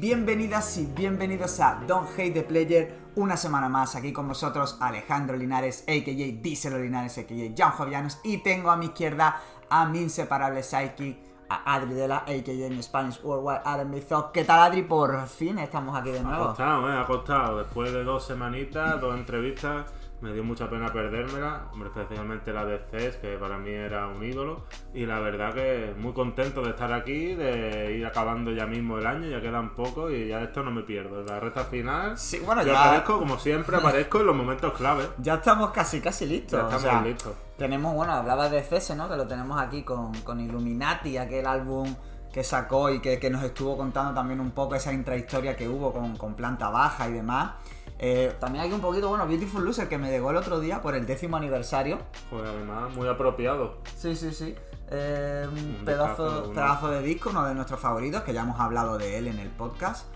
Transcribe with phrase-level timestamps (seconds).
[0.00, 2.98] bienvenidas y bienvenidos a Don't Hate the Player.
[3.16, 6.40] Una semana más aquí con vosotros Alejandro Linares, a.k.a.
[6.42, 7.54] Díselo Linares, a.k.a.
[7.56, 8.18] Jan Jovianos.
[8.22, 9.40] Y tengo a mi izquierda
[9.70, 11.18] a mi inseparable psychic,
[11.48, 12.66] a Adri de la a.k.a.
[12.66, 14.32] en Spanish Worldwide Adam Bizot.
[14.32, 14.82] ¿Qué tal Adri?
[14.82, 16.46] Por fin estamos aquí de Ha nuevo.
[16.48, 16.96] costado, ¿eh?
[16.96, 17.58] Ha costado.
[17.58, 19.86] Después de dos semanitas, dos entrevistas,
[20.20, 21.66] me dio mucha pena perdérmela.
[21.84, 24.64] Especialmente la de CES, que para mí era un ídolo.
[24.94, 29.06] Y la verdad que muy contento de estar aquí, de ir acabando ya mismo el
[29.06, 31.22] año, ya quedan poco y ya esto no me pierdo.
[31.24, 35.04] La recta final, Sí, bueno, yo ya- aparezco, como siempre, aparezco en los momentos clave.
[35.18, 36.52] Ya estamos casi, casi listos.
[36.58, 37.34] Ya o estamos sea, listos.
[37.56, 39.08] Tenemos, bueno, hablaba de CS, ¿no?
[39.08, 41.94] Que lo tenemos aquí con, con Illuminati, aquel álbum
[42.32, 45.92] que sacó y que, que nos estuvo contando también un poco esa intrahistoria que hubo
[45.92, 47.52] con, con planta baja y demás.
[48.00, 50.94] Eh, también hay un poquito, bueno, Beautiful Loser que me llegó el otro día por
[50.94, 51.98] el décimo aniversario.
[52.30, 53.78] Pues además, muy apropiado.
[53.96, 54.54] Sí, sí, sí.
[54.90, 56.54] Eh, un pedazo, uno.
[56.54, 59.48] pedazo de disco, uno de nuestros favoritos, que ya hemos hablado de él en el
[59.50, 60.06] podcast.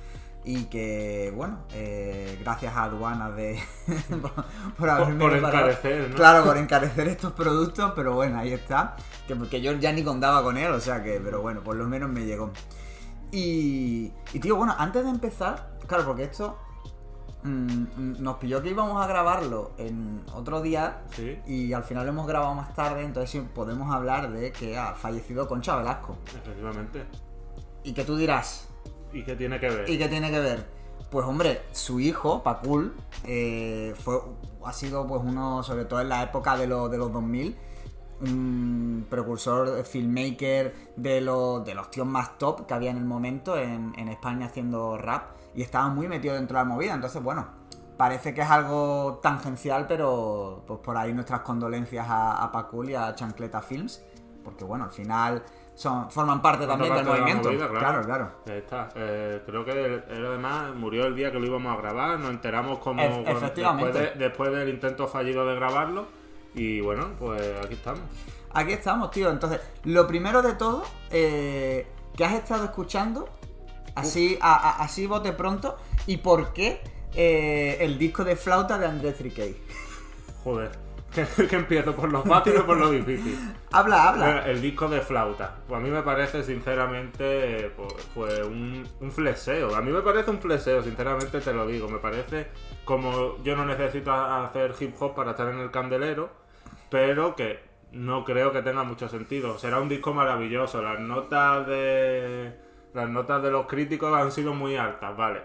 [0.45, 3.61] Y que, bueno, eh, gracias a aduanas de.
[4.23, 4.33] por,
[4.77, 6.17] por haberme por preparado- encarecer, ¿no?
[6.17, 8.97] Claro, por encarecer estos productos, pero bueno, ahí está.
[9.29, 11.85] Que, que yo ya ni contaba con él, o sea que, pero bueno, por lo
[11.87, 12.51] menos me llegó.
[13.31, 16.59] Y, y tío, bueno, antes de empezar, claro, porque esto
[17.43, 22.13] mm, nos pilló que íbamos a grabarlo en otro día Sí, y al final lo
[22.13, 26.17] hemos grabado más tarde, entonces podemos hablar de que ha fallecido Concha Velasco.
[26.27, 27.05] efectivamente.
[27.85, 28.69] Y que tú dirás,
[29.13, 29.91] ¿Y qué tiene que ver?
[29.91, 30.67] ¿y qué tiene que ver?
[31.11, 34.19] Pues hombre, su hijo, Pakul, eh, fue,
[34.65, 37.55] ha sido pues uno, sobre todo en la época de, los de los 2000,
[38.23, 43.05] un precursor, eh, filmmaker de, los de los tíos más top que había en el
[43.05, 47.23] momento en, en España haciendo rap y estaba muy metido dentro de la movida, entonces
[47.23, 47.47] bueno,
[47.97, 52.95] parece que es algo tangencial, pero pues por ahí nuestras condolencias a, a Pakul y
[52.95, 54.03] a Chancleta Films,
[54.45, 55.43] porque bueno, al final
[55.75, 57.49] son, forman parte también del de movimiento.
[57.51, 58.31] movida, claro, claro.
[58.47, 58.89] Ahí está.
[58.95, 62.19] Eh, creo que él, él además murió el día que lo íbamos a grabar.
[62.19, 63.93] Nos enteramos como efectivamente.
[63.99, 66.07] Después, de- después del intento fallido de grabarlo.
[66.55, 68.01] Y bueno, pues aquí estamos.
[68.53, 69.31] Aquí estamos, tío.
[69.31, 71.87] Entonces, lo primero de todo, eh,
[72.17, 73.29] ¿qué has estado escuchando?
[73.95, 75.77] Así, a, a- así bote pronto.
[76.07, 76.81] ¿Y por qué
[77.15, 79.55] eh, el disco de flauta de André 3K?
[80.45, 80.71] Joder.
[81.13, 81.27] Que,
[81.57, 83.39] empiezo por lo fácil o por lo difícil.
[83.71, 84.39] Habla, habla.
[84.47, 85.57] Eh, El disco de flauta.
[85.69, 89.77] Pues a mí me parece, sinceramente, pues, pues un, un flexeo.
[89.77, 91.87] A mí me parece un flexeo, sinceramente te lo digo.
[91.87, 92.47] Me parece
[92.87, 96.31] como yo no necesito hacer hip hop para estar en el candelero,
[96.89, 97.61] pero que
[97.93, 99.59] no creo que tenga mucho sentido.
[99.59, 100.81] Será un disco maravilloso.
[100.81, 102.53] Las notas de
[102.95, 105.43] las notas de los críticos han sido muy altas, vale.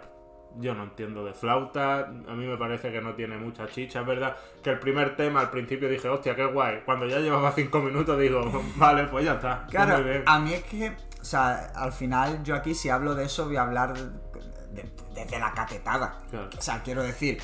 [0.60, 4.08] Yo no entiendo de flauta, a mí me parece que no tiene mucha chicha, es
[4.08, 6.82] verdad que el primer tema al principio dije, hostia, qué guay.
[6.86, 8.42] Cuando ya llevaba cinco minutos digo,
[8.76, 9.66] vale, pues ya está.
[9.70, 10.24] Claro, muy bien.
[10.26, 13.58] a mí es que, o sea, al final yo aquí si hablo de eso voy
[13.58, 16.18] a hablar de- desde la catetada.
[16.30, 16.50] Claro.
[16.58, 17.40] O sea, quiero decir,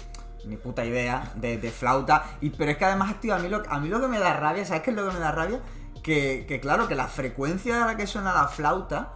[0.46, 2.24] ni puta idea de, de flauta.
[2.42, 4.34] Y, pero es que además, tío, a mí, lo, a mí lo que me da
[4.34, 5.60] rabia, ¿sabes qué es lo que me da rabia?
[6.04, 9.14] Que, que claro, que la frecuencia a la que suena la flauta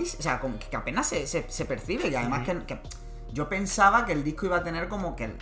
[0.00, 2.08] es o sea, como que apenas se, se- se percibe.
[2.08, 2.80] Y además que, que
[3.32, 5.36] yo pensaba que el disco iba a tener como que el-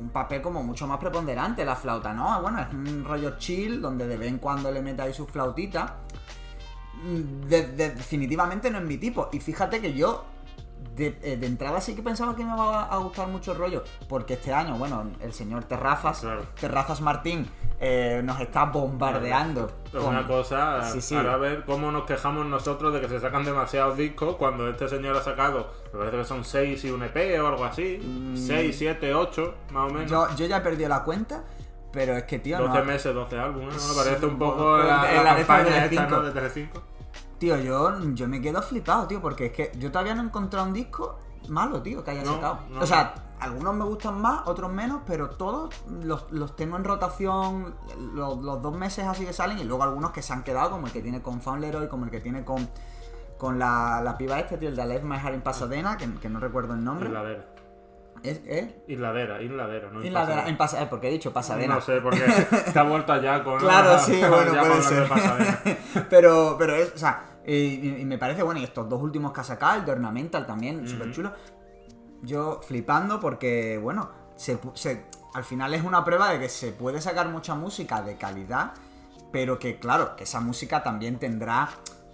[0.00, 2.40] un papel como mucho más preponderante la flauta, ¿no?
[2.40, 5.96] Bueno, es un rollo chill donde de vez en cuando le mete ahí su flautita.
[7.02, 9.28] Mm, de- de- definitivamente no es mi tipo.
[9.32, 10.24] Y fíjate que yo
[10.98, 13.84] de, eh, de entrada sí que pensaba que me iba a, gustar mucho el rollo.
[14.08, 16.42] Porque este año, bueno, el señor Terrazas, Claro.
[16.60, 17.48] Terrazas Martín,
[17.80, 19.70] eh, nos está bombardeando.
[19.86, 21.14] Es una cosa, Sí, sí.
[21.14, 24.88] ahora a ver cómo nos quejamos nosotros de que se sacan demasiados discos cuando este
[24.88, 28.76] señor ha sacado, me parece que son 6 y un EP o algo así, 6,
[28.76, 30.10] 7, 8, más o menos.
[30.10, 31.44] Yo, yo ya he perdido la cuenta,
[31.92, 33.80] pero es que, tío, 12 no- meses, 12 álbumes, ¿no?
[33.80, 36.16] Sí, Me parece un poco la, en la la de esta campaña de esta, Telecinco.
[36.16, 36.22] ¿no?
[36.22, 36.82] De Telecinco.
[37.38, 40.66] Tío, yo, yo me quedo flipado, tío, porque es que yo todavía no he encontrado
[40.66, 41.18] un disco
[41.48, 42.58] malo, tío, que haya No, sacado.
[42.70, 42.80] no.
[42.80, 45.72] O sea, algunos me gustan más, otros menos, pero todos
[46.02, 47.76] los, los tengo en rotación
[48.14, 50.86] los, los dos meses así que salen y luego algunos que se han quedado, como
[50.88, 52.68] el que tiene con Found Leroy, como el que tiene con,
[53.38, 56.28] con la, la piba este, tío, el de Aleph My Heart in Pasadena, que, que
[56.28, 57.08] no recuerdo el nombre.
[58.22, 58.74] ¿Es él?
[58.88, 60.02] Isladera, Isladera, ¿no?
[60.04, 61.76] Isladera, en Pasadena, porque he dicho Pasadena.
[61.76, 62.20] No sé, porque
[62.72, 63.58] te ha vuelto allá con...
[63.58, 65.08] Claro, sí, bueno, puede ser.
[66.10, 69.44] pero, pero es, o sea, y, me parece bueno, y estos dos últimos que ha
[69.44, 71.32] sacado, el de Ornamental también, súper chulo.
[72.22, 74.58] Yo flipando porque, bueno, se-
[75.34, 78.72] al final es una prueba de que se puede sacar mucha música de calidad,
[79.32, 81.68] pero que, claro, que esa música también tendrá.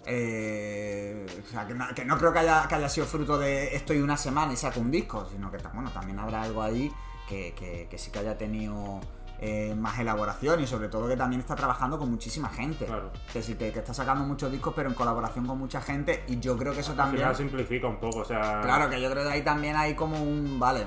[0.06, 3.74] Eh, o sea, que no, que no creo que haya, que haya sido fruto de
[3.74, 6.92] estoy una semana y saco un disco, sino que, bueno, también habrá algo ahí
[7.28, 9.00] que, que- que sí que haya tenido
[9.40, 12.86] eh, más elaboración y sobre todo que también está trabajando con muchísima gente.
[12.86, 13.10] Claro.
[13.32, 16.56] Que, sí, que, está sacando muchos discos pero en colaboración con mucha gente y yo
[16.56, 17.22] creo que eso Al también...
[17.22, 18.60] final simplifica un poco, o sea.
[18.62, 20.58] Claro, que yo creo que ahí también hay como un...
[20.58, 20.86] Vale.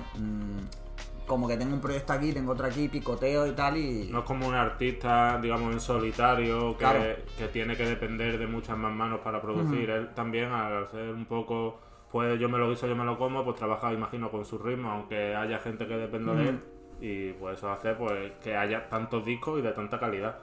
[1.27, 4.09] Como que tengo un proyecto aquí, tengo otro aquí, picoteo y tal y...
[4.11, 7.03] No es como un artista, digamos, en solitario, que, Claro.
[7.37, 9.89] que tiene que depender de muchas más manos para producir.
[9.89, 11.79] Él también, al ser un poco,
[12.11, 14.89] pues yo me lo guiso, yo me lo como, pues trabaja, imagino, con su ritmo,
[14.89, 16.59] aunque haya gente que dependa de él.
[16.99, 20.39] Y pues eso hace pues que haya tantos discos y de tanta calidad.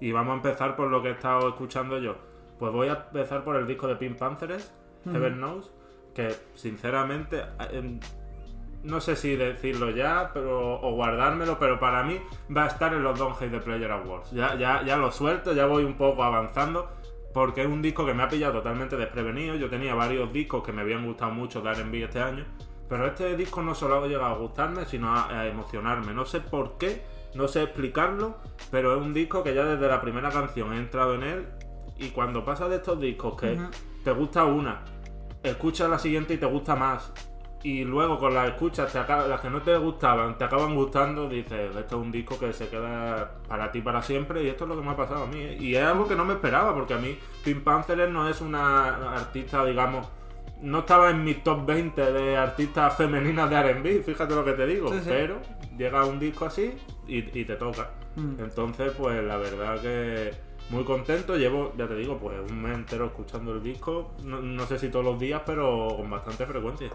[0.00, 2.16] Y vamos a empezar por lo que he estado escuchando yo.
[2.58, 4.72] Pues voy a empezar por el disco de Pink Panthers,
[5.04, 5.70] Heaven Knows,
[6.14, 7.42] que sinceramente...
[8.84, 12.18] no sé si decirlo ya pero o guardármelo, pero para mí
[12.54, 14.30] va a estar en los Don't Hate the Player Awards.
[14.32, 16.90] Ya, ya, ya lo suelto, ya voy un poco avanzando,
[17.32, 19.56] porque es un disco que me ha pillado totalmente desprevenido.
[19.56, 22.44] Yo tenía varios discos que me habían gustado mucho de R&B este año,
[22.88, 26.14] pero este disco no solo ha llegado a gustarme, sino a, a emocionarme.
[26.14, 27.02] No sé por qué,
[27.34, 28.36] no sé explicarlo,
[28.70, 31.48] pero es un disco que ya desde la primera canción he entrado en él
[31.98, 33.58] y cuando pasa de estos discos que
[34.02, 34.84] te gusta una,
[35.42, 37.12] escuchas la siguiente y te gusta más.
[37.64, 41.28] Y luego con las escuchas, te acaba- las que no te gustaban, te acaban gustando,
[41.28, 44.68] dices, esto es un disco que se queda para ti para siempre y esto es
[44.68, 45.40] lo que me ha pasado a mí.
[45.58, 49.14] Y es algo que no me esperaba, porque a mí Pink Panthers no es una
[49.16, 50.06] artista, digamos,
[50.60, 54.66] no estaba en mi top 20 de artistas femeninas de R&B, fíjate lo que te
[54.66, 55.06] digo, Sí, sí.
[55.08, 55.40] pero
[55.76, 56.74] llega un disco así
[57.08, 57.90] y, y te toca.
[58.16, 58.40] Mm.
[58.40, 60.30] Entonces, pues la verdad que
[60.70, 61.36] muy contento.
[61.36, 64.12] Llevo, ya te digo, pues un mes entero escuchando el disco.
[64.22, 66.90] No, no sé si todos los días, pero con bastante frecuencia.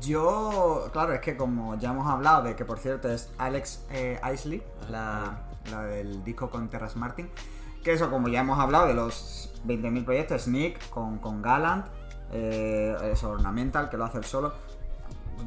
[0.00, 4.20] Yo, claro, es que como ya hemos hablado de que por cierto es Alex eh,
[4.32, 7.28] Isley, la, la del disco con Terrace Martin,
[7.82, 11.86] que eso como ya hemos hablado de los 20.000 proyectos, Sneak con, con Gallant,
[12.32, 14.52] eh, eso, Ornamental, que lo hace él solo.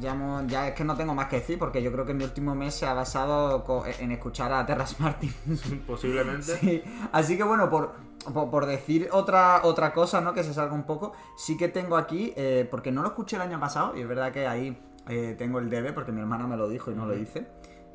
[0.00, 2.22] Ya, hemos- ya es que no tengo más que decir porque yo creo que mi
[2.24, 5.32] último mes se ha basado co- en escuchar a Terrace Martin.
[5.86, 6.56] Posiblemente.
[6.56, 6.82] Sí,
[7.12, 7.92] así que bueno, por,
[8.32, 10.34] por, por decir otra, otra cosa, ¿no?
[10.34, 13.42] Que se salga un poco, sí que tengo aquí, eh, porque no lo escuché el
[13.42, 16.56] año pasado, y es verdad que ahí eh, tengo el debe, porque mi hermana me
[16.56, 17.46] lo dijo y no lo hice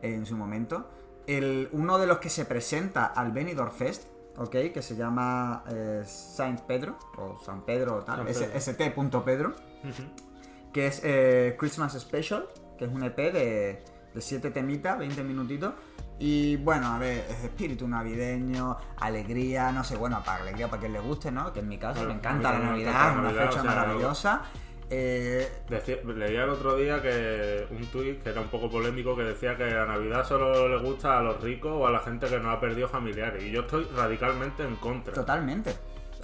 [0.01, 0.89] eh, en su momento.
[1.27, 4.07] El, uno de los que se presenta al Benidorm Fest,
[4.37, 4.49] ¿ok?
[4.73, 8.45] Que se llama eh, Saint Pedro, o San Pedro o tal, Pedro.
[8.59, 9.49] st.pedro
[9.83, 10.32] Ujú.
[10.73, 12.47] Que es eh, Christmas Special,
[12.77, 13.83] que es un EP de,
[14.13, 15.73] de 7 temitas, 20 minutitos.
[16.19, 20.93] Y bueno, a ver, es espíritu navideño, alegría, no sé, bueno, para alegría para quien
[20.93, 21.51] le guste, ¿no?
[21.51, 23.75] Que en mi caso Bueno, me encanta la Navidad, es una Navidad, fecha o sea,
[23.75, 24.41] maravillosa.
[24.89, 29.23] Eh, Decía- leía el otro día que un tuit que era un poco polémico que
[29.23, 32.39] decía que la Navidad solo le gusta a los ricos o a la gente que
[32.39, 33.43] no ha perdido familiares.
[33.43, 35.13] Y yo estoy radicalmente en contra.
[35.13, 35.73] totalmente.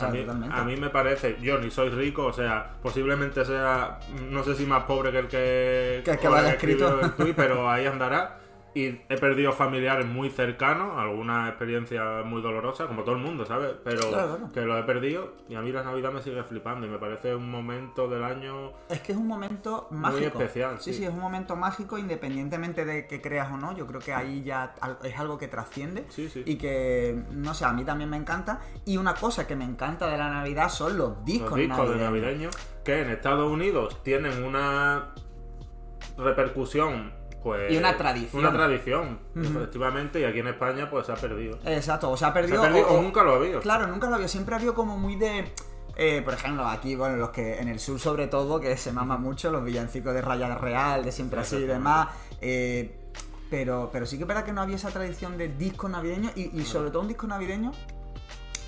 [0.06, 0.56] A mí, totalmente.
[0.56, 4.00] a mí me parece, yo ni soy rico, o sea, posiblemente sea,
[4.30, 7.00] no sé si más pobre que el que, Que el que o lo haya escrito.
[7.02, 8.38] el tuit, pero ahí andará.
[8.80, 13.72] Y he perdido familiares muy cercanos, alguna experiencia muy dolorosa, como todo el mundo, ¿sabes?
[13.84, 14.52] Pero Claro, claro.
[14.54, 17.36] que lo he perdido y a mí la Navidad me sigue flipando y me parece
[17.36, 20.40] un momento del año Es que es un momento mágico.
[20.40, 21.00] especial, Sí, sí.
[21.00, 23.76] sí, es un momento mágico independientemente de que creas o no.
[23.76, 24.74] Yo creo que ahí ya
[25.04, 26.44] es algo que trasciende Sí, sí.
[26.46, 28.62] y que, no sé, a mí también me encanta.
[28.86, 31.96] Y una cosa que me encanta de la Navidad son los discos, los discos de
[31.98, 35.10] navideños que en Estados Unidos tienen una
[36.18, 37.12] repercusión
[37.44, 38.42] pues Y una tradición.
[38.46, 42.30] una tradición efectivamente y aquí en España pues se ha perdido Exacto, o se ha
[42.30, 42.60] se perdido.
[42.62, 44.28] ha perdido o- o nunca lo ha habido Claro, nunca lo había.
[44.28, 45.52] Siempre había como muy de.
[45.96, 49.18] eh, por ejemplo, aquí, bueno, los que en el sur sobre todo, que se mama
[49.18, 52.10] mucho, los villancicos de Raya Real, de siempre así y demás.
[52.42, 52.96] eh,
[53.50, 56.58] pero, pero sí que es verdad que no había esa tradición de disco navideño y,
[56.60, 57.72] y sobre todo un disco navideño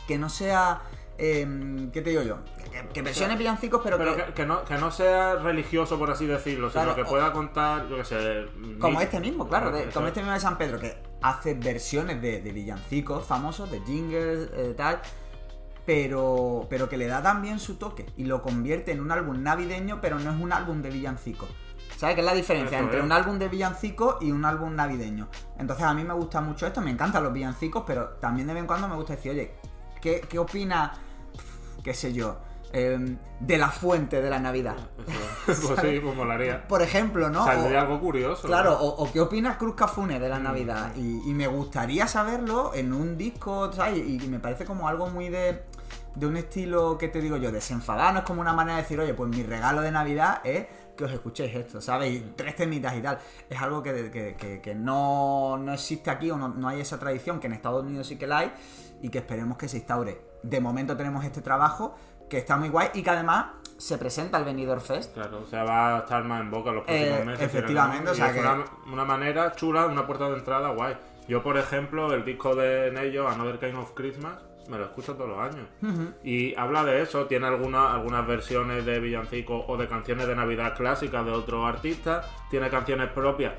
[0.08, 0.82] que no sea.
[1.24, 2.38] Eh, ¿Qué te digo yo?
[2.72, 6.10] Que, que versiones villancicos, pero, pero que, que, que no, que no sea religioso por
[6.10, 8.46] así decirlo Claro, sino que pueda contar yo qué sé
[8.80, 10.12] Como mi- este mismo, claro, de- como es.
[10.12, 14.74] este mismo de San Pedro, que hace versiones de, de villancicos famosos, de jingles, eh,
[14.76, 15.00] tal,
[15.86, 20.00] pero, pero que le da también su toque y lo convierte en un álbum navideño,
[20.02, 21.50] pero no es un álbum de villancicos.
[21.98, 23.06] ¿Sabes qué es la diferencia Eso entre es.
[23.06, 25.28] un álbum de villancicos y un álbum navideño?
[25.60, 28.62] Entonces a mí me gusta mucho esto, me encantan los villancicos, pero también de vez
[28.62, 29.54] en cuando me gusta decir, oye,
[30.02, 30.94] ¿qué, qué opina,
[31.84, 32.38] qué sé yo,
[32.74, 34.76] em, de la fuente de la Navidad?
[35.46, 37.44] Pues sí pues molaría Por ejemplo, ¿no?
[37.44, 38.78] saldría O- algo curioso Claro, ¿no?
[38.78, 40.44] o, o qué opina Cruz Cafune de la Mm.
[40.44, 40.92] Navidad.
[40.96, 43.98] Y, y me gustaría saberlo en un disco, ¿sabes?
[43.98, 45.64] Y, y me parece como algo muy de,
[46.16, 47.52] de un estilo, ¿qué te digo yo?
[47.52, 48.14] Desenfadado.
[48.14, 51.06] No es como una manera de decir, oye, pues mi regalo de Navidad es que
[51.06, 52.12] os escuchéis esto, ¿sabes?
[52.14, 53.18] Y tres temitas y tal.
[53.50, 57.00] Es algo que, que- que- que no, no existe aquí o no, no hay esa
[57.00, 58.52] tradición, que en Estados Unidos sí que la hay
[59.02, 60.22] y que esperemos que se instaure.
[60.44, 61.96] De momento tenemos este trabajo
[62.30, 65.14] que está muy guay y que además se presenta al Benidorm Fest.
[65.14, 67.42] Claro, o sea, va a estar más en boca los próximos Eh, meses.
[67.46, 70.96] efectivamente, o sea es que- una, una manera chula, una puerta de entrada guay.
[71.28, 74.34] Yo, por ejemplo, el disco de Nello, Another Kind of Christmas,
[74.72, 75.68] me lo escucho todos los años.
[76.24, 80.76] Y habla de eso, tiene algunas algunas versiones de villancicos o de canciones de Navidad
[80.76, 83.54] clásicas de otros artistas, tiene canciones propias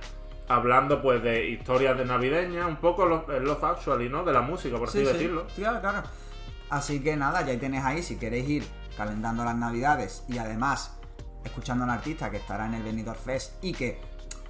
[0.49, 4.25] hablando pues de historias de navideñas, un poco los, los actually, ¿no?
[4.25, 5.13] De la música, por así Sí, sí.
[5.13, 5.47] decirlo.
[5.55, 6.03] Claro, claro.
[6.71, 8.65] Así que nada, ya tenéis ahí, si queréis ir
[8.97, 10.99] calentando las navidades y además
[11.45, 14.01] escuchando a un artista que estará en el Benidorm Fest y que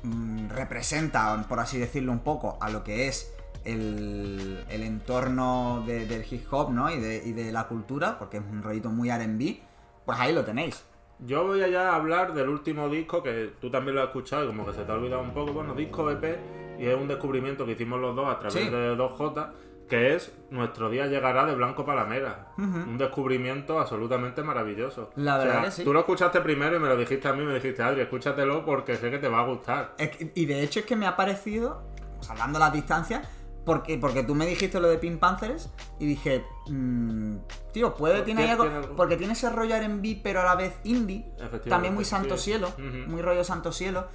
[0.02, 3.32] mm, representa, por así decirlo, un poco a lo que es
[3.64, 6.90] el, el entorno de- del hip hop, ¿no?
[6.90, 9.58] Y de, y de la cultura, porque es un rollito muy RB,
[10.04, 10.84] pues ahí lo tenéis.
[11.20, 14.46] Yo voy allá a hablar del último disco que tú también lo has escuchado y
[14.48, 15.52] como que se te ha olvidado un poco.
[15.52, 16.38] Bueno, disco EP
[16.80, 18.68] y es un descubrimiento que hicimos los dos a través Sí.
[18.70, 19.50] de 2J
[19.88, 22.46] que es Nuestro día llegará de Blanco Palamera.
[22.56, 25.10] Un descubrimiento absolutamente maravilloso.
[25.16, 25.84] La O sea, verdad que sí.
[25.84, 28.96] Tú lo escuchaste primero y me lo dijiste a mí, me dijiste, Adri, escúchatelo porque
[28.96, 29.92] sé que te va a gustar.
[29.98, 31.82] Es que- y de hecho es que me ha parecido,
[32.20, 33.28] salvando las distancias,
[33.64, 37.36] porque, porque tú me dijiste lo de Pink Panthers y dije, mm,
[37.72, 40.74] tío, puede, Pues tiene algo, tiene porque tiene ese rollo R&B pero a la vez
[40.84, 41.30] indie,
[41.68, 42.50] también muy santo sí.
[42.50, 42.72] cielo,
[43.06, 44.06] muy rollo santo cielo.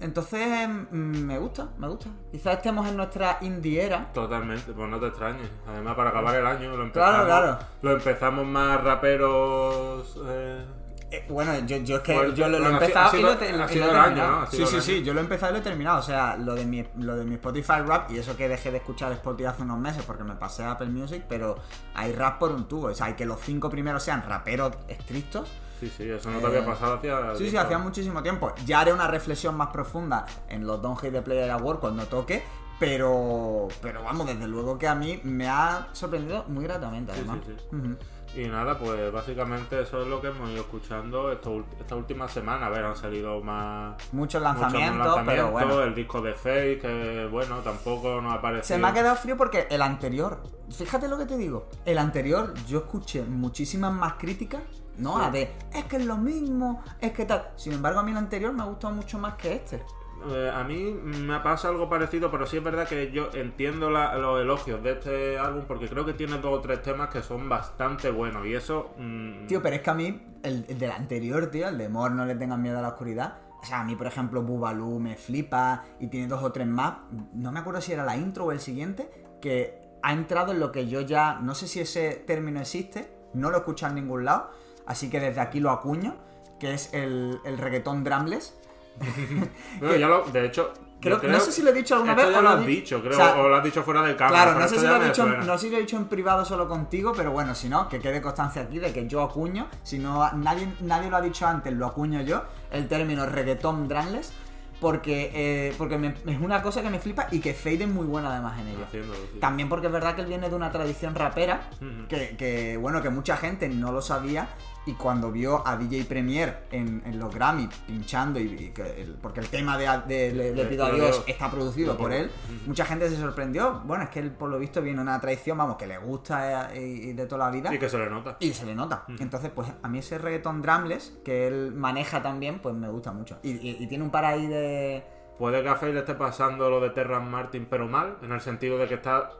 [0.00, 0.94] Entonces, mm,
[1.24, 2.08] me gusta, me gusta.
[2.30, 4.12] Quizás estemos en nuestra indie era.
[4.12, 5.48] Totalmente, pues no te extrañes.
[5.66, 7.58] Además, para acabar el año lo empezamos, Claro, claro.
[7.82, 10.16] Lo empezamos más raperos.
[10.24, 10.64] eh,
[11.10, 13.22] Eh, bueno, yo, yo es que Pues, yo lo, lo he ha empezado sido- y
[13.24, 14.46] lo, ha he te- sido- ha y sido lo he el año, terminado.
[14.50, 15.98] Sí, sí, sí, yo lo he empezado y lo he terminado.
[16.00, 18.76] O sea, lo de mi, lo de mi Spotify Rap, y eso que dejé de
[18.76, 21.56] escuchar Spotify hace unos meses porque me pasé a Apple Music, pero
[21.94, 22.88] hay rap por un tubo.
[22.88, 25.48] O sea, y que los cinco primeros sean raperos estrictos.
[25.80, 27.36] Sí, sí, eso no te Eh, había pasado hacia.
[27.36, 28.52] Sí, sí, hacía muchísimo tiempo.
[28.66, 32.42] Ya haré una reflexión más profunda en los Don't Hate the Player Award cuando toque.
[32.80, 37.38] Pero, pero vamos, desde luego que a mí me ha sorprendido muy gratamente, Sí, además.
[37.46, 37.76] sí, sí.
[37.76, 37.96] Ujú.
[38.34, 42.66] Y nada, pues básicamente eso es lo que hemos ido escuchando esto esta última semana.
[42.66, 43.96] A ver, han salido más.
[44.12, 45.82] Muchos muchos lanzamientos, pero lanzamientos, bueno.
[45.82, 48.76] El disco de Fake, que bueno, tampoco nos ha parecido.
[48.76, 52.54] Se me ha quedado frío porque el anterior, fíjate lo que te digo, el anterior
[52.66, 54.62] yo escuché muchísimas más críticas,
[54.98, 55.18] ¿no?
[55.18, 55.24] Sí.
[55.24, 57.50] A de, es que es lo mismo, es que tal.
[57.56, 59.82] Sin embargo, a mí el anterior me ha gustado mucho más que este.
[60.30, 64.16] Eh, a mí me pasa algo parecido, pero sí es verdad que yo entiendo la-
[64.16, 67.48] los elogios de este álbum porque creo que tiene dos o tres temas que son
[67.48, 68.94] bastante buenos y eso...
[68.98, 72.10] mm, Tío, pero es que a mí, el, el del anterior, tío, el de Mor,
[72.12, 73.38] no le tengan miedo a la oscuridad.
[73.60, 76.94] O sea, a mí, por ejemplo, Bubalú me flipa y tiene dos o tres más.
[77.32, 79.10] No me acuerdo si era la intro o el siguiente,
[79.40, 81.38] que ha entrado en lo que yo ya.
[81.40, 84.50] No sé si ese término existe, no lo he escuchado en ningún lado,
[84.86, 86.16] así que desde aquí lo acuño,
[86.60, 88.56] que es el, el reggaetón drumless.
[89.80, 90.72] bueno, ya lo- de hecho...
[91.00, 93.00] Creo- no sé si lo he dicho alguna esto vez ya o lo has dicho,
[93.00, 94.42] creo, o sea, o lo has dicho fuera de cámara.
[94.46, 96.04] Claro, no sé, si lo he dicho, en- no sé si lo he dicho en
[96.06, 99.68] privado solo contigo, pero bueno, si no, que quede constancia aquí de que yo acuño,
[99.84, 104.32] si no nadie, nadie lo ha dicho antes, lo acuño yo, el término reggaetón drumless,
[104.80, 108.06] porque, eh, porque me- es una cosa que me flipa y que Fade es muy
[108.06, 108.84] buena además en ello.
[108.84, 109.38] Haciéndolo, sí.
[109.38, 111.68] También porque es verdad que él viene de una tradición rapera,
[112.08, 114.48] que, bueno, que mucha gente no lo sabía
[114.88, 119.14] y cuando vio a DJ Premier en, en los Grammy pinchando, y, y que el-
[119.14, 122.30] porque el tema de, de- Le, Le pido a Dios está producido por él,
[122.66, 123.82] mucha gente se sorprendió.
[123.84, 126.80] Bueno, es que él por lo visto viene una tradición, vamos, que le gusta eh,
[126.86, 127.72] y, y de toda la vida.
[127.74, 128.36] Y que se le nota.
[128.40, 129.04] Y se le nota.
[129.18, 133.38] Entonces, pues a mí ese reggaeton drumless que él maneja también, pues me gusta mucho.
[133.42, 135.04] Y tiene un par ahí de...
[135.38, 138.40] Puede que a Faye le esté pasando lo de Terran Martin, pero mal, en el
[138.40, 139.30] sentido de que está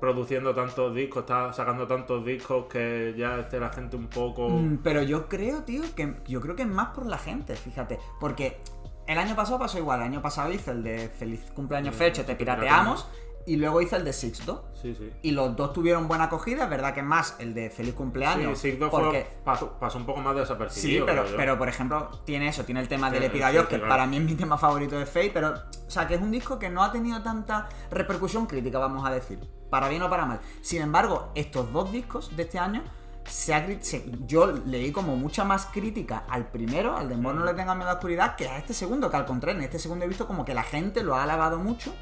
[0.00, 4.48] produciendo tantos discos, está sacando tantos discos que ya esté la gente un poco...
[4.48, 7.98] Mm, pero yo creo, tío, que yo creo que es más por la gente, fíjate.
[8.18, 8.60] Porque
[9.06, 10.00] el año pasado pasó igual.
[10.00, 13.08] El año pasado hice el de Feliz cumpleaños Mm, Fecho, te te pirateamos.
[13.50, 14.64] Y luego hice el de Sixto.
[14.80, 15.10] Sí, sí.
[15.22, 18.58] Y los dos tuvieron buena acogida, es verdad que más el de Feliz cumpleaños.
[18.60, 19.26] Sí, Sigdo porque...
[19.44, 21.04] pasó, pasó un poco más Sí, desapercibido.
[21.06, 21.36] pero, yo.
[21.36, 23.88] pero por ejemplo, tiene eso, tiene el tema del Sí, Epigallos, sí, que claro.
[23.90, 26.60] para mí es mi tema favorito de Fate, pero, o sea, que es un disco
[26.60, 30.40] que no ha tenido tanta repercusión crítica, vamos a decir, para bien o para mal.
[30.62, 32.84] Sin embargo, estos dos discos de este año,
[33.24, 37.44] se ha, se- yo leí como mucha más crítica al primero, al de Mor no
[37.44, 39.80] le tenga miedo a la oscuridad, que a este segundo, que al contrario, en este
[39.80, 41.92] segundo he visto como que la gente lo ha alabado mucho.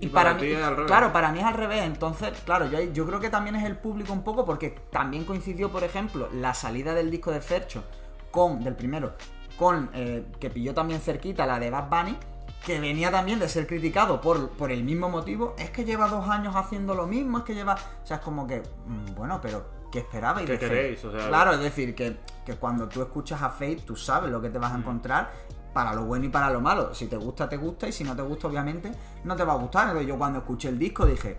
[0.00, 0.86] Y, Y para, para mí, ti es al revés.
[0.86, 1.82] claro, para mí es al revés.
[1.84, 5.70] Entonces, claro, yo, yo creo que también es el público un poco porque también coincidió,
[5.70, 7.82] por ejemplo, la salida del disco de Fercho
[8.30, 9.14] con, del primero,
[9.56, 12.16] con, eh, que pilló también cerquita la de Bad Bunny,
[12.64, 15.54] que venía también de ser criticado por, por el mismo motivo.
[15.58, 17.74] Es que lleva dos años haciendo lo mismo, es que lleva...
[17.74, 20.68] O sea, es como que, mm, bueno, pero ¿qué esperabais ¿Qué de Fate?
[20.74, 21.04] queréis?
[21.04, 24.40] O sea, claro, es decir, que, que cuando tú escuchas a Fate, tú sabes lo
[24.42, 24.80] que te vas a Mm.
[24.80, 25.30] encontrar
[25.78, 26.92] para lo bueno y para lo malo.
[26.92, 28.90] Si te gusta, te gusta, y si no te gusta, obviamente,
[29.22, 29.84] no te va a gustar.
[29.84, 31.38] Entonces yo cuando escuché el disco dije,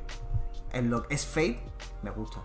[0.71, 1.59] es, lo, es Fate,
[2.03, 2.39] me gusta.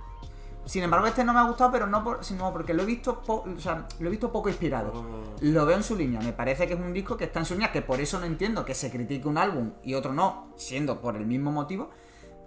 [0.65, 3.21] Sin embargo, este no me ha gustado, pero no por, sino porque lo he visto,
[3.21, 4.91] po- o sea, lo he visto poco inspirado.
[4.93, 5.37] Oh.
[5.41, 6.21] Lo veo en su línea.
[6.21, 8.27] Me parece que es un disco que está en su línea, que por eso no
[8.27, 11.91] entiendo que se critique un álbum y otro no, siendo por el mismo motivo.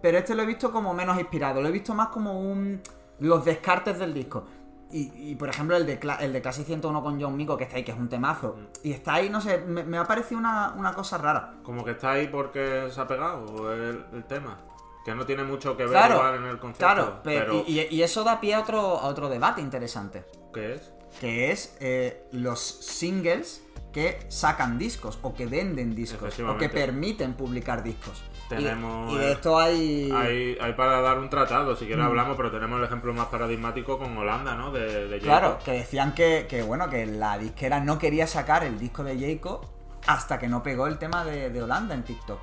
[0.02, 1.62] Pero este lo he visto como menos inspirado.
[1.62, 2.82] Lo he visto más como un
[3.20, 4.44] los descartes del disco.
[4.92, 7.76] Y, y, por ejemplo, el de, el de Clase 101 con John Mico, que está
[7.76, 8.58] ahí, que es un temazo.
[8.84, 11.56] Y está ahí, no sé, me, me ha parecido una, una cosa rara.
[11.64, 14.58] Como que está ahí porque se ha pegado el, el tema.
[15.04, 16.86] Que no tiene mucho que ver Claro, igual en el concepto.
[16.86, 20.26] claro, pe- pero, y, eso da pie a otro, a otro debate interesante.
[20.54, 20.94] ¿qué es?
[21.22, 23.64] que es eh, los singles
[23.94, 28.22] que sacan discos o que venden discos o que permiten publicar discos.
[28.50, 30.12] Y- Tenemos, y, de esto hay...
[30.12, 31.88] Hay, hay para dar un tratado, si Mm.
[31.88, 34.72] quieres hablamos, pero tenemos el ejemplo más paradigmático con Holanda, ¿no?
[34.72, 38.80] De, de Claro, que decían que, que, bueno, que la disquera no quería sacar el
[38.80, 39.66] disco de Jacob
[40.08, 42.40] hasta que no pegó el tema de, de Holanda en TikTok.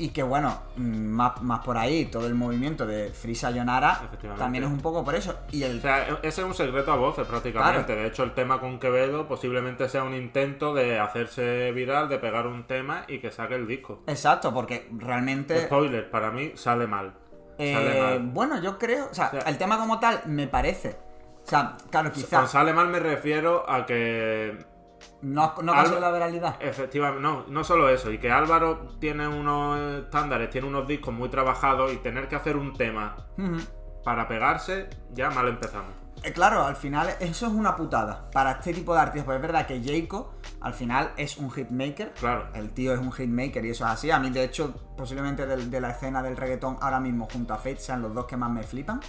[0.00, 4.64] Y que bueno, mm, más, más por ahí, todo el movimiento de Free Sayonara también
[4.64, 5.36] es un poco por eso.
[5.52, 7.94] Y el O sea, e- ese es un secreto a voces prácticamente.
[7.94, 12.46] De hecho, el tema con Quevedo posiblemente sea un intento de hacerse viral, de pegar
[12.46, 14.02] un tema y que saque el disco.
[14.06, 15.66] Exacto, porque realmente...
[15.66, 17.12] Spoiler, para mí sale mal.
[17.58, 18.18] Sale eh, mal.
[18.20, 20.96] bueno, yo creo, o sea, O sea, el tema como tal me parece.
[21.44, 24.56] O sea, claro, Con quizás sale mal me refiero a que
[25.22, 26.56] no, no la viralidad.
[26.60, 31.28] Efectivamente, no, no solo eso, y que Álvaro tiene unos estándares, tiene unos discos muy
[31.28, 33.16] trabajados y tener que hacer un tema
[34.04, 36.00] para pegarse, ya mal empezamos.
[36.22, 39.24] Eh, claro, al final eso es una putada para este tipo de artistas.
[39.24, 42.12] Pues es verdad que Jayco al final es un hitmaker.
[42.12, 42.48] Claro.
[42.54, 44.10] El tío es un hitmaker y eso es así.
[44.10, 47.78] A mí, de hecho, posiblemente de, la escena del reggaetón ahora mismo junto a Fate
[47.78, 49.00] sean los dos que más me flipan.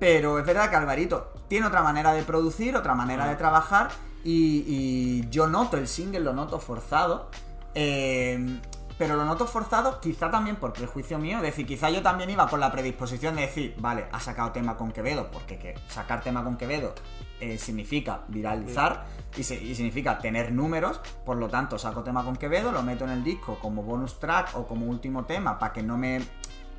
[0.00, 3.90] Pero es verdad que Alvarito tiene otra manera de producir, otra manera de trabajar.
[4.24, 7.30] Y, y yo noto el single, lo noto forzado.
[7.74, 8.60] eh,
[8.96, 11.38] pero lo noto forzado quizá también por prejuicio mío.
[11.38, 14.76] Es decir, quizá yo también iba con la predisposición de decir, vale, ha sacado tema
[14.76, 16.94] con Quevedo, porque que sacar tema con Quevedo
[17.40, 19.04] eh, significa viralizar
[19.36, 21.00] y, se- y significa tener números.
[21.26, 24.56] Por lo tanto, saco tema con Quevedo, lo meto en el disco como bonus track
[24.56, 26.22] o como último tema para que no me.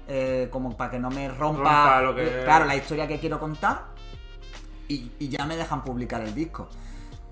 [0.08, 3.20] eh, como para que no me rompa, Rompa lo que- eh, claro, la historia que
[3.20, 3.88] quiero contar
[4.88, 6.70] y, y ya me dejan publicar el disco.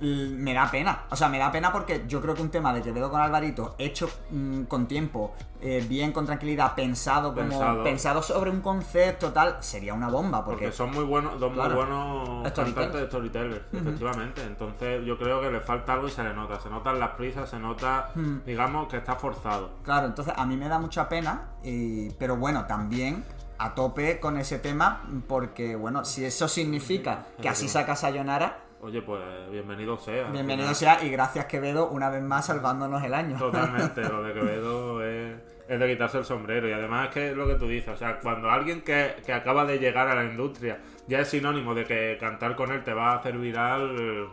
[0.03, 2.81] Me da pena, o sea, me da pena porque yo creo que un tema de
[2.81, 7.83] Quevedo con Alvarito, hecho mm, con tiempo, eh, bien con tranquilidad, pensado como Pensado.
[7.83, 8.21] pensado.
[8.21, 11.75] sobre un concepto tal, sería una bomba porque, Porque son muy buenos, dos Claro.
[11.75, 14.43] muy buenos cantantes de storytellers, efectivamente.
[14.43, 16.59] Entonces yo creo que le falta algo y se le nota.
[16.59, 18.09] Se notan las prisas, se nota,
[18.45, 19.71] digamos, que está forzado.
[19.83, 23.23] Claro, entonces a mí me da mucha pena, y- pero bueno, también
[23.57, 29.01] a tope con ese tema, porque bueno, si eso significa que así saca Sayonara, Oye,
[29.01, 30.25] pues bienvenido sea.
[30.29, 33.37] bienvenido Al sea y gracias Quevedo una vez más salvándonos el año.
[33.37, 35.37] Totalmente, lo de Quevedo es,
[35.69, 36.67] es de quitarse el sombrero.
[36.67, 39.31] Y además es que es lo que tú dices, o sea, cuando alguien que, que
[39.31, 42.93] acaba de llegar a la industria ya es sinónimo de que cantar con él te
[42.93, 44.27] va a hacer viral,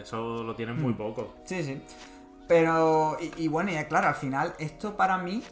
[0.00, 0.82] eso lo tienen Mm.
[0.82, 1.34] muy poco.
[1.44, 1.82] Sí, sí.
[2.48, 5.42] Pero, y, y bueno, y claro, al final, esto para mí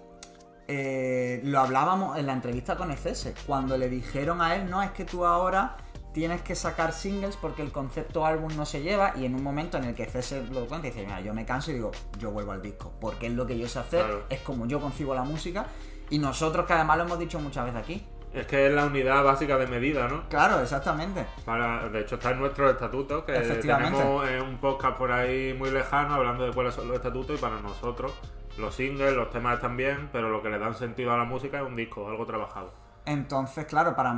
[0.67, 4.93] eh, lo hablábamos en la entrevista con FS, cuando le dijeron a él, no, es
[4.93, 5.77] que tú ahora
[6.13, 9.79] tienes que sacar singles porque el concepto álbum no se lleva, y en un momento
[9.79, 12.53] en el que FS lo cuenta, dice, mira, yo me canso y digo, yo vuelvo
[12.53, 14.25] al disco, porque es lo que yo sé hacer, Claro.
[14.29, 15.67] es como yo concibo la música,
[16.11, 18.07] y nosotros que además lo hemos dicho muchas veces aquí.
[18.33, 20.29] Es que es la unidad básica de medida, ¿no?
[20.29, 21.27] Claro, exactamente.
[21.45, 25.71] Para, de hecho, está en nuestros estatutos, que tenemos eh, un podcast por ahí muy
[25.71, 28.13] lejano hablando de cuáles son los estatutos y para nosotros
[28.57, 31.61] los singles, los temas están bien, pero lo que le dan sentido a la música
[31.61, 32.73] es un disco, algo trabajado.
[33.07, 34.15] Entonces, claro, para,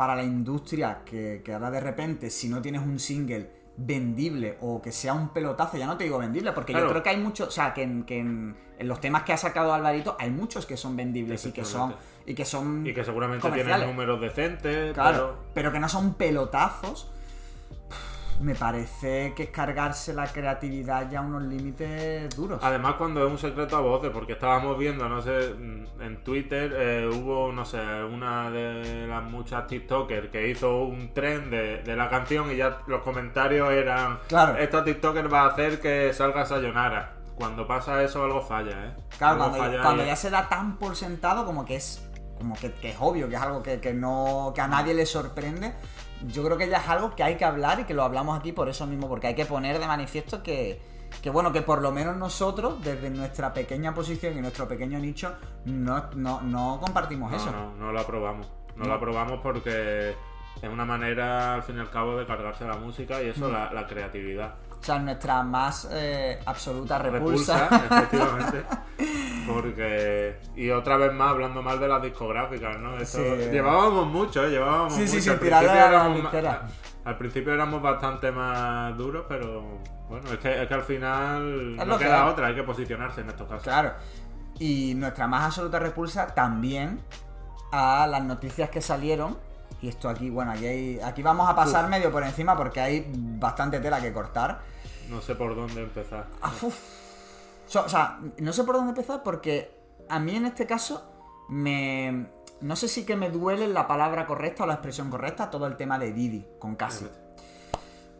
[0.00, 4.80] para la industria que, que ahora de repente, si no tienes un single vendible o
[4.80, 6.86] que sea un pelotazo, ya no te digo vendible, porque Claro.
[6.86, 9.34] yo creo que hay muchos, o sea, que, en, que en, en los temas que
[9.34, 12.94] ha sacado Alvarito hay muchos que son vendibles y que son y que son Y
[12.94, 17.12] que seguramente tienen números decentes, Claro, pero pero que no son pelotazos.
[18.40, 22.58] Me parece que es cargarse la creatividad ya a unos límites duros.
[22.62, 26.72] Además, cuando es un secreto a voces, porque estábamos viendo, no sé, mm, en Twitter
[26.74, 31.96] eh, hubo, no sé, una de las muchas TikTokers que hizo un tren de, de
[31.96, 34.56] la canción y ya los comentarios eran: Claro.
[34.56, 37.16] Esta TikToker va a hacer que salga Sayonara.
[37.34, 38.94] Cuando pasa eso, algo falla, ¿eh?
[39.18, 42.06] Claro, Algo cuando, falla cuando ya se da tan por sentado como que es
[42.38, 45.04] como que, que es obvio, que es algo que, que no que a nadie le
[45.04, 45.74] sorprende,
[46.26, 48.52] yo creo que ya es algo que hay que hablar y que lo hablamos aquí
[48.52, 50.80] por eso mismo, porque hay que poner de manifiesto que,
[51.22, 55.34] que bueno, que por lo menos nosotros, desde nuestra pequeña posición y nuestro pequeño nicho,
[55.64, 57.50] no, no, no compartimos No, eso.
[57.50, 58.46] no, no lo aprobamos.
[58.76, 58.88] No, No.
[58.90, 60.14] lo aprobamos porque
[60.62, 63.52] es una manera, al fin y al cabo, de cargarse la música y eso, Mm.
[63.52, 64.54] la, la creatividad.
[64.80, 67.68] O sea, nuestra más eh, absoluta repulsa.
[67.68, 68.64] Repulsa, efectivamente.
[69.54, 70.36] Porque.
[70.56, 72.96] Y otra vez más hablando mal de las discográficas, ¿no?
[72.98, 73.50] Esto- Sí.
[73.50, 74.50] Llevábamos mucho, ¿eh?
[74.50, 75.22] Llevábamos Sí, sí, mucho.
[75.22, 76.72] sí, Al tirarle principio éramos.
[77.04, 81.86] Al principio éramos bastante más duros, pero bueno, es que, es que al final Es
[81.86, 83.62] no queda otra, hay que posicionarse en estos casos.
[83.62, 83.92] Claro.
[84.58, 87.00] Y nuestra más absoluta repulsa también
[87.72, 89.38] a las noticias que salieron.
[89.80, 93.10] Y esto aquí, bueno, aquí, hay- aquí vamos a pasar medio por encima porque hay
[93.14, 94.60] bastante tela que cortar.
[95.08, 96.26] No sé por dónde empezar.
[96.42, 96.74] Ah, uf.
[97.70, 99.70] So- o sea, no sé por dónde empezar porque
[100.08, 101.08] a mí en este caso
[101.48, 102.26] me...
[102.60, 105.76] No sé si que me duele la palabra correcta o la expresión correcta todo el
[105.76, 107.06] tema de Didi con Casi.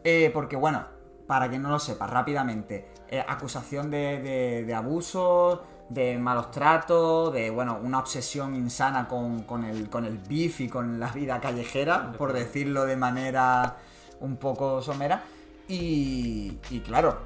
[0.04, 0.86] Eh, porque bueno,
[1.26, 5.58] para quien no lo sepa, rápidamente, eh, acusación de, de, de abusos,
[5.88, 10.68] de malos tratos, de bueno, una obsesión insana con, con el, con el beef y
[10.68, 13.78] con la vida callejera, por decirlo de manera
[14.20, 15.24] un poco somera.
[15.68, 17.18] Y, y claro,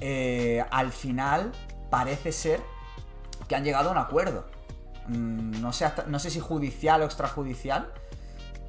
[0.00, 1.52] eh, al final
[1.90, 2.60] parece ser
[3.48, 4.46] que han llegado a un acuerdo.
[5.08, 7.92] Mm, No sé, hasta- no sé si judicial o extrajudicial,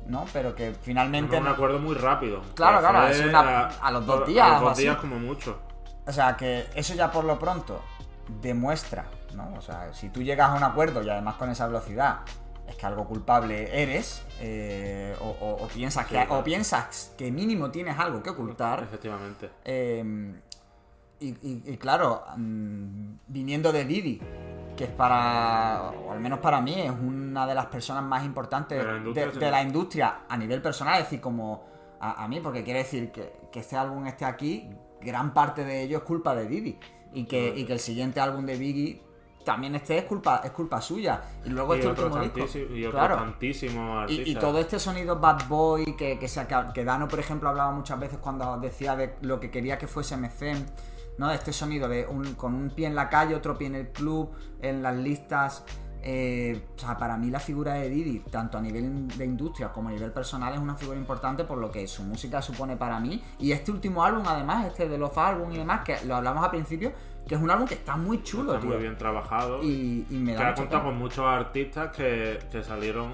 [0.08, 0.26] ¿no?
[0.34, 1.38] Pero que finalmente...
[1.40, 2.42] un acuerdo muy rápido.
[2.56, 4.82] Claro, claro, es una- a los dos días A los dos así.
[4.84, 5.60] días como mucho.
[6.06, 7.82] O sea, que eso ya por lo pronto
[8.42, 9.54] demuestra, ¿no?
[9.58, 12.20] O sea, si tú llegas a un acuerdo y además con esa velocidad
[12.68, 17.70] es que algo culpable eres, eh, o, o- o piensas que, o piensas que mínimo
[17.72, 19.50] tienes algo que ocultar, Efectivamente.
[19.64, 20.34] eh,
[21.20, 24.22] y, y- y claro, mm, viniendo de Didi,
[24.76, 28.78] que es para, o al menos para mí, es una de las personas más importantes
[28.78, 29.40] De la industria, sí.
[29.40, 31.66] de la industria a nivel personal, es decir, como
[32.00, 34.70] a, a mí, porque quiere decir que, que este álbum esté aquí,
[35.02, 36.78] gran parte de ello es culpa de Didi.
[37.14, 39.02] Y que, y que el siguiente álbum de Biggie
[39.46, 41.22] también esté es culpa, es culpa suya.
[41.46, 42.58] Y luego Y este otros último disco.
[42.76, 43.16] y otros Claro.
[44.10, 47.72] Y, y todo este sonido bad boy que, que, se que Dano, por ejemplo, hablaba
[47.72, 50.66] muchas veces cuando decía de lo que quería que fuese MCM,
[51.18, 51.30] ¿no?
[51.30, 53.90] De este sonido de un, con un pie en la calle, otro pie en el
[53.90, 55.64] club, en las listas.
[56.08, 59.90] eh, o sea, para mí la figura de Didi, tanto a nivel de industria como
[59.90, 63.24] a nivel personal, es una figura importante por lo que su música supone para mí.
[63.40, 66.52] Y este último álbum, además, este de Love Album y demás, que lo hablamos al
[66.52, 66.92] principio,
[67.28, 68.70] que es un álbum que está muy chulo, Está tío.
[68.76, 69.64] muy bien trabajado.
[69.64, 73.10] Y, y me que da ha mucha contado con muchos artistas que, que salieron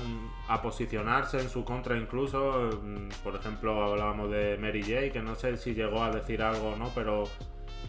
[0.50, 2.72] a posicionarse en su contra incluso.
[2.84, 6.72] mm, Por ejemplo, hablábamos de Mary J, que no sé si llegó a decir algo
[6.72, 7.24] o no, pero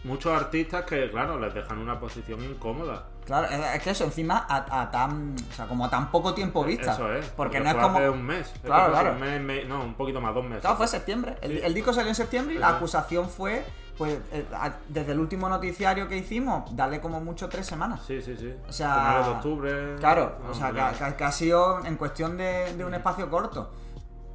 [0.03, 3.05] muchos artistas que, claro, les dejan una posición incómoda.
[3.25, 6.63] Claro, es que eso encima a, a tan, o sea, como a tan poco tiempo
[6.65, 6.91] vista.
[6.91, 7.25] Eso es.
[7.29, 7.97] Porque no es como...
[7.97, 8.53] hace un mes.
[8.63, 9.11] Claro, claro.
[9.13, 10.59] un mes, mes- no, un poquito más, dos meses.
[10.61, 11.37] Claro, fue septiembre.
[11.41, 11.61] El, Sí.
[11.63, 13.63] el disco salió en septiembre y la acusación fue,
[13.97, 14.45] pues, eh,
[14.89, 18.01] desde el último noticiario que hicimos, darle como mucho tres semanas.
[18.05, 18.53] Sí, sí, sí.
[18.67, 19.95] O sea, Finales de octubre.
[19.99, 20.73] Claro, no, o sea,
[21.17, 23.71] que, ha sido en cuestión de, de un espacio corto.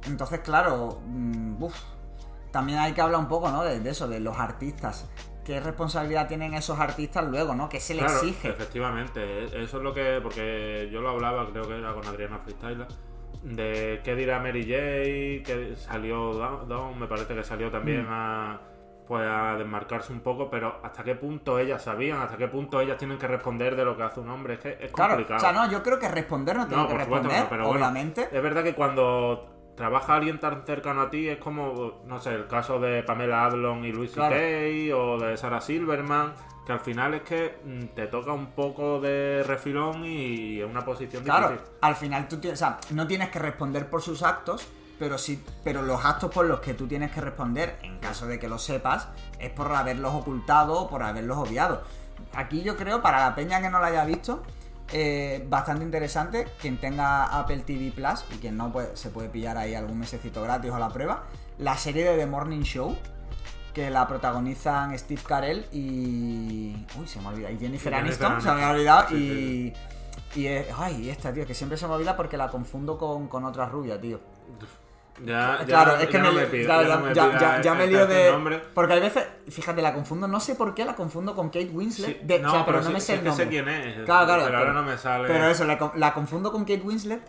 [0.07, 1.75] Entonces, claro, mm, uf,
[2.51, 3.63] también hay que hablar un poco, ¿no?
[3.63, 5.05] De, de eso, de los artistas.
[5.49, 7.67] ¿Qué responsabilidad tienen esos artistas luego, ¿no?
[7.69, 8.49] ¿Qué se les Claro, exige?
[8.49, 9.19] efectivamente.
[9.45, 10.19] e- Eso es lo que.
[10.21, 12.85] Porque yo lo hablaba, creo que era con Adriana Freestyler.
[13.41, 14.75] De qué dirá Mary J.
[15.43, 16.33] Que salió
[16.67, 18.11] Down, me parece que salió también Mm.
[18.11, 18.61] a.
[19.07, 22.95] Pues a desmarcarse un poco, pero hasta qué punto ellas sabían, hasta qué punto ellas
[22.99, 24.53] tienen que responder de lo que hace un hombre.
[24.53, 25.37] Es que es Claro, complicado.
[25.37, 28.29] o sea, no, yo creo que responder no tiene No, que supuesto, responder, bueno, obviamente.
[28.31, 32.47] es verdad que cuando trabaja alguien tan cercano a ti es como, no sé, el
[32.47, 34.35] caso de Pamela Adlon y Louis Claro.
[34.35, 36.33] O de Sarah Silverman,
[36.65, 40.83] que al final es que mm, te toca un poco de refilón y es una
[40.83, 41.73] posición Claro, difícil.
[41.79, 44.67] al final tú tienes, o sea, no tienes que responder por sus actos,
[44.99, 48.37] pero sí, pero los actos por los que tú tienes que responder, en caso de
[48.37, 49.07] que lo sepas,
[49.39, 51.83] es por haberlos ocultado o por haberlos obviado.
[52.35, 54.43] Aquí yo creo, para la peña que no lo haya visto,
[54.91, 56.47] eh, bastante interesante.
[56.61, 60.41] Quien tenga Apple TV Plus y quien no, pues se puede pillar ahí algún mesecito
[60.41, 61.23] gratis a la prueba.
[61.57, 62.95] La serie de The Morning Show,
[63.73, 66.85] que la protagonizan Steve Carell y.
[66.99, 67.53] Uy, se me ha olvidado.
[67.53, 68.71] Y Jennifer Y Aniston, se me Aniston.
[68.75, 69.09] olvidado.
[69.09, 69.73] Sí,
[70.35, 70.39] y.
[70.39, 73.45] Y es, ay, esta, tío, que siempre se me olvida porque la confundo con, con
[73.45, 74.19] otra rubia, tío.
[75.25, 77.87] Ya, ya- claro, es que ya me, no me pido- claro, ya ya, no me
[77.87, 78.31] lío de.
[78.31, 78.61] nombre.
[78.73, 82.19] Porque hay veces, fíjate, la confundo, no sé por qué la confundo con Kate Winslet.
[82.21, 83.43] Sí, de- o sea, pero no me sí sé el nombre.
[83.45, 84.43] sé quién es, Claro, claro.
[84.45, 85.27] pero ahora no me sale.
[85.27, 87.21] Pero eso, la, la confundo con Kate Winslet,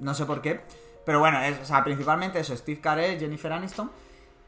[0.00, 0.60] no sé por qué.
[1.04, 3.90] Pero bueno, es, o sea, principalmente eso, Steve Carell, Jennifer Aniston.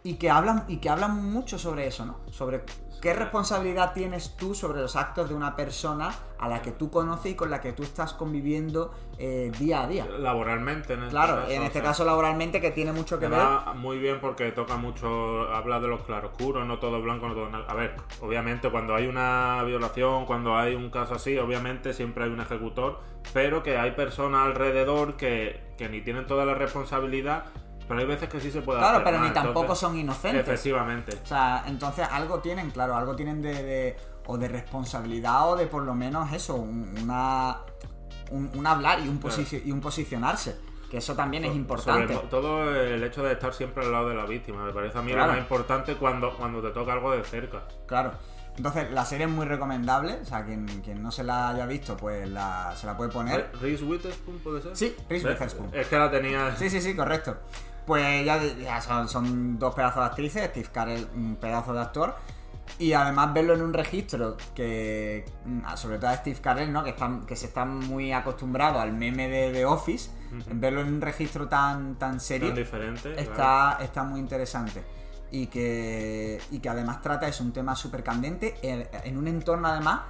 [0.04, 2.20] Y que hablan, y que hablan mucho sobre eso, ¿no?
[2.30, 2.62] Sobre
[3.02, 7.32] qué responsabilidad tienes tú sobre los actos de una persona a la que tú conoces
[7.32, 10.06] y con la que tú estás conviviendo eh, día a día.
[10.06, 11.88] Laboralmente, en este Claro, caso, en o este sea.
[11.88, 13.40] caso laboralmente que tiene mucho que ver.
[13.76, 17.48] muy bien porque toca mucho, habla de los claroscuros, no todo blanco, no todo.
[17.68, 22.30] A ver, obviamente cuando hay una violación, cuando hay un caso así, obviamente siempre hay
[22.30, 23.00] un ejecutor,
[23.32, 27.44] pero que hay personas alrededor que, que ni tienen toda la responsabilidad,
[27.88, 30.42] pero hay veces que sí se puede Claro, hacer pero ni tampoco entonces- son inocentes.
[30.42, 31.18] Efectivamente.
[31.22, 33.96] O sea, entonces algo tienen, claro, algo tienen de, de-
[34.27, 37.57] o de responsabilidad o de por lo menos eso, un, una,
[38.31, 40.57] un, un hablar y un, posici- y un posicionarse.
[40.90, 42.14] Que eso también es importante.
[42.14, 45.03] to- todo el hecho de estar siempre al lado de la víctima, me parece a
[45.03, 45.27] mí Claro.
[45.27, 47.62] lo más importante cuando, cuando te toca algo de cerca.
[47.87, 48.12] Claro.
[48.57, 50.18] Entonces, la serie es muy recomendable.
[50.20, 53.51] O sea, quien, quien no se la haya visto, pues la, se la puede poner.
[53.61, 54.77] ¿Reese Witherspoon puede ser?
[54.77, 55.29] Sí, Reese.
[55.29, 55.70] Witherspoon.
[55.74, 56.57] Es que la tenía...
[56.57, 57.37] Sí, sí, sí, correcto.
[57.88, 62.16] Pues ya, ya son, son dos pedazos de actrices, Steve Carell, un pedazo de actor.
[62.79, 66.85] Y además verlo en un registro que, mm, sobre todo a Steve Carell, ¿no?
[66.85, 70.11] Que, están, que se está muy acostumbrado al meme de, de Office,
[70.53, 73.14] verlo en un registro tan, tan serio tan diferente.
[73.14, 73.22] claro.
[73.22, 74.85] está, está muy interesante.
[75.31, 79.66] Y que, y que además trata, es un tema súper candente, en, en un entorno
[79.66, 80.03] además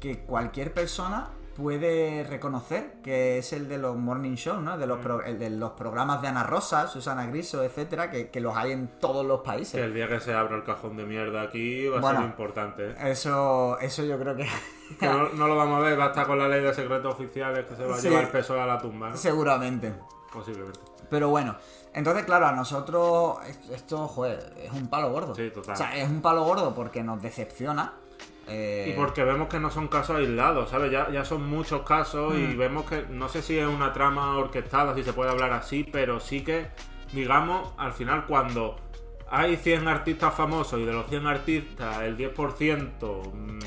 [0.00, 1.28] que cualquier persona
[1.62, 4.76] puede reconocer, que es el de los morning shows, ¿no?
[4.76, 8.40] De los, pro- el de los programas de Ana Rosa, Susana Griso, etcétera, que, que
[8.40, 9.74] los hay en todos los Que países.
[9.80, 12.18] el día que se abra el cajón de mierda aquí va a Bueno.
[12.20, 12.90] ser importante.
[12.90, 12.94] ¿eh?
[13.12, 14.46] Eso, eso yo creo que
[15.00, 17.14] Que no, no lo vamos a ver, va a estar con la ley de secretos
[17.14, 18.08] oficiales que se va a Sí.
[18.08, 19.16] llevar el peso a la tumba, ¿no?
[19.16, 19.94] seguramente.
[20.32, 20.80] Posiblemente.
[21.08, 21.56] Pero bueno,
[21.94, 23.36] entonces claro, a nosotros
[23.70, 25.34] esto, joder, es un palo gordo.
[25.34, 25.74] Sí, total.
[25.74, 27.92] O sea, es un palo gordo porque nos decepciona.
[28.48, 30.90] Eh, Y porque vemos que no son casos aislados, ¿sabes?
[30.90, 32.38] Ya, ya son muchos casos Mm.
[32.52, 35.84] y vemos que no sé si es una trama orquestada, si se puede hablar así,
[35.84, 36.66] pero sí que,
[37.12, 38.76] digamos, al final cuando
[39.30, 43.58] hay 100 artistas famosos y de los 100 artistas el 10% mm,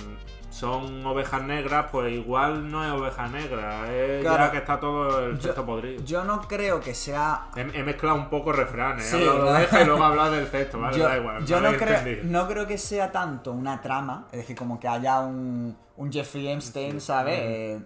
[0.56, 4.46] son ovejas negras, pues igual no es oveja negra, es Claro.
[4.46, 6.02] ya que está todo el yo, cesto podrido.
[6.06, 9.46] yo no creo que sea He, he mezclado un poco refranes, Sí, he hablado ¿no?
[9.52, 10.98] de oveja y luego he hablado del cesto, ¿vale?
[10.98, 11.46] yo, da igual.
[11.46, 12.24] yo no, creo, entendido.
[12.26, 16.48] no creo que sea tanto una trama, es decir, como que haya un, un Jeffrey
[16.48, 17.38] Epstein, ¿sabes?
[17.38, 17.80] Eh,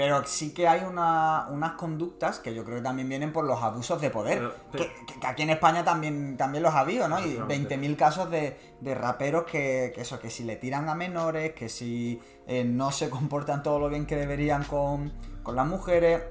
[0.00, 3.62] pero sí que hay una- unas conductas que yo creo que también vienen por los
[3.62, 4.38] abusos de poder.
[4.72, 7.18] Pero- que, que- que aquí en España también, también los ha habido, ¿no?
[7.20, 7.76] Y Efectivamente.
[7.76, 11.68] 20.000 casos de, de raperos que, que eso, que si le tiran a menores, que
[11.68, 16.22] si eh, no se comportan todo lo bien que deberían con, con las mujeres.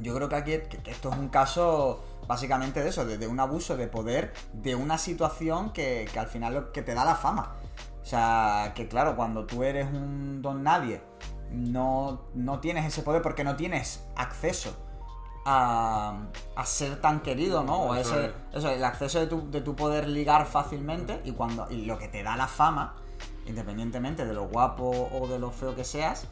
[0.00, 3.38] Yo creo que aquí que esto es un caso básicamente de eso, de, de un
[3.38, 7.16] abuso de poder, de una situación que, que al final lo que te da la
[7.16, 7.56] fama.
[8.02, 11.02] O sea, que claro, cuando tú eres un don nadie,
[11.52, 14.76] no, no tienes ese poder porque no tienes acceso
[15.44, 16.18] a,
[16.56, 17.76] a ser tan querido, ¿no?
[17.76, 21.66] O Eso ese, eso, el acceso de tu, de tu poder ligar fácilmente y, cuando,
[21.70, 22.94] y lo que te da la fama,
[23.46, 26.26] independientemente de lo guapo o de lo feo que seas,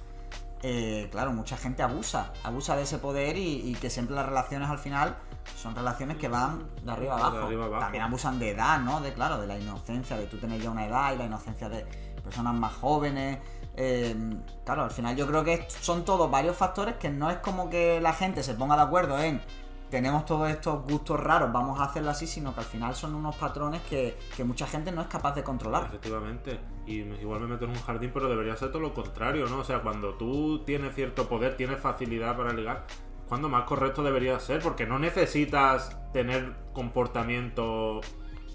[0.63, 4.69] eh, claro, mucha gente abusa, abusa de ese poder y, y que siempre las relaciones
[4.69, 5.17] al final
[5.57, 7.37] son relaciones que van de arriba De abajo.
[7.47, 7.81] arriba abajo.
[7.81, 9.01] También abusan de edad, ¿no?
[9.01, 11.87] De claro, de la inocencia, de tú tener ya una edad y la inocencia de
[12.23, 13.39] personas más jóvenes.
[13.77, 14.17] Eh,
[14.65, 18.01] claro, al final yo creo que son todos varios factores que no es como que
[18.01, 19.41] la gente se ponga de acuerdo en
[19.91, 23.37] tenemos todos estos gustos raros, vamos a hacerlo así, sino que al final son unos
[23.37, 25.85] patrones que, que mucha gente no es capaz de controlar.
[25.87, 26.59] Efectivamente.
[26.87, 29.59] Y igual me meto en un jardín, pero debería ser todo lo contrario, ¿no?
[29.59, 32.87] O sea, cuando tú tienes cierto poder, tienes facilidad para ligar,
[33.29, 38.01] cuando más correcto debería ser, porque no necesitas tener comportamiento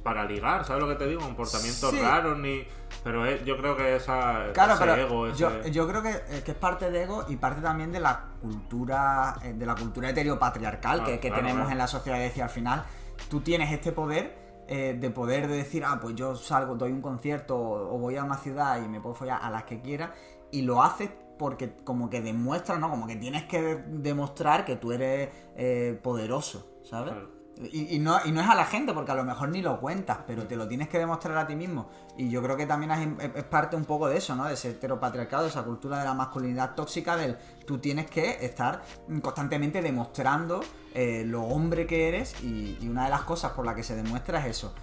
[0.03, 1.21] para ligar, ¿sabes lo que te digo?
[1.21, 2.01] Comportamientos Sí.
[2.01, 2.63] raros ni...
[3.03, 5.37] Pero es- yo creo que esa, Claro, ese pero ego, ese...
[5.37, 8.25] yo, yo creo que, eh, que es parte de ego y parte también de la
[8.41, 11.71] cultura eh, de la cultura heteropatriarcal Ah, que, que claro, tenemos claro.
[11.71, 12.19] en la sociedad.
[12.21, 12.83] Es decir, al final
[13.29, 17.01] tú tienes este poder eh, de poder de decir, ah, pues yo salgo, doy un
[17.01, 20.13] concierto o, voy a una ciudad y me puedo follar a las que quiera
[20.51, 22.89] y lo haces porque como que demuestras, ¿no?
[22.89, 27.13] Como que tienes que de- demostrar que tú eres eh, poderoso, ¿sabes?
[27.13, 27.29] Claro.
[27.71, 29.79] Y, y no, y no es a la gente, porque a lo mejor ni lo
[29.79, 31.89] cuentas, pero te lo tienes que demostrar a ti mismo.
[32.17, 34.45] Y yo creo que también es, es parte un poco de eso, ¿no?
[34.45, 38.81] De ese heteropatriarcado, de esa cultura de la masculinidad tóxica, del tú tienes que estar
[39.21, 40.61] constantemente demostrando
[40.93, 43.95] eh, lo hombre que eres y, y una de las cosas por la que se
[43.95, 44.73] demuestra es eso.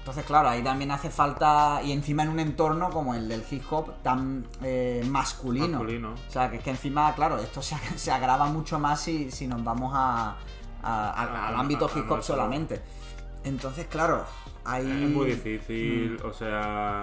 [0.00, 3.62] Entonces, claro, ahí también hace falta, y encima en un entorno como el del hip
[3.70, 5.68] hop tan eh, masculino.
[5.78, 6.14] Masculino.
[6.28, 9.30] O sea, que es que encima, claro, esto se, ag- se agrava mucho más si,
[9.30, 10.36] si nos vamos a,
[10.82, 12.80] a- a- al ámbito hip hop solamente.
[13.44, 14.24] Entonces, claro,
[14.64, 14.86] ahí...
[15.04, 16.26] Es muy difícil, Mm.
[16.26, 17.00] o sea,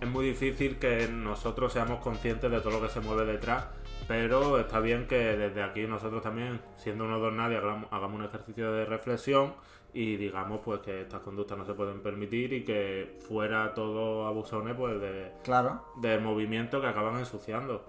[0.00, 3.66] es muy difícil que nosotros seamos conscientes de todo lo que se mueve detrás,
[4.06, 8.24] pero está bien que desde aquí nosotros también, siendo unos dos nadie, hagamos, hagamos un
[8.24, 9.52] ejercicio de reflexión
[9.92, 14.74] y digamos pues que estas conductas no se pueden permitir y que fuera todo abusones
[14.76, 17.84] pues de, Claro, de movimiento que acaban ensuciando.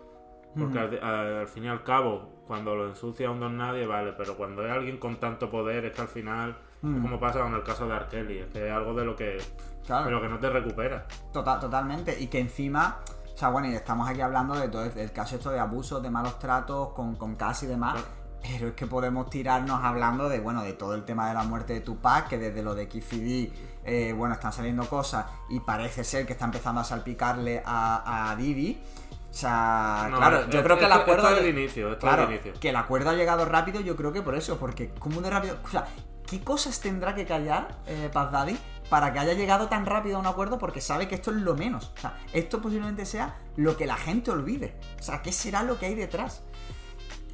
[0.58, 4.12] Porque al, al- al fin y al cabo, cuando lo ensucia un don nadie, vale,
[4.13, 7.53] pero cuando es alguien con tanto poder, es que al final, es como pasa con
[7.53, 9.38] el caso de Arkeli, es que es algo de lo que,
[9.85, 10.05] claro.
[10.05, 11.05] de lo que no te recupera.
[11.31, 12.19] Total, totalmente.
[12.19, 15.51] Y que encima, o sea, bueno, y estamos aquí hablando de todo el, caso esto
[15.51, 18.01] de abusos, de malos tratos con, con Cass y demás.
[18.01, 18.07] Claro.
[18.41, 21.73] Pero es que podemos tirarnos hablando de, bueno, de todo el tema de la muerte
[21.73, 23.53] de Tupac, que desde lo de KCD,
[23.85, 28.35] eh, bueno, están saliendo cosas y parece ser que está empezando a salpicarle a, a
[28.35, 28.81] Didi.
[29.29, 31.27] O sea, No, claro, yo creo que el acuerdo.
[31.29, 32.53] esto es el inicio, esto es claro, el inicio.
[32.59, 35.57] que el acuerdo ha llegado rápido, yo creo que por eso, porque como de rápido.
[35.63, 35.87] O sea,
[36.25, 38.57] ¿qué cosas tendrá que callar eh, Paz Daddy
[38.89, 40.57] para que haya llegado tan rápido a un acuerdo?
[40.57, 41.91] Porque sabe que esto es lo menos.
[41.95, 44.75] O sea, esto posiblemente sea lo que la gente olvide.
[44.99, 46.41] O sea, ¿qué será lo que hay detrás?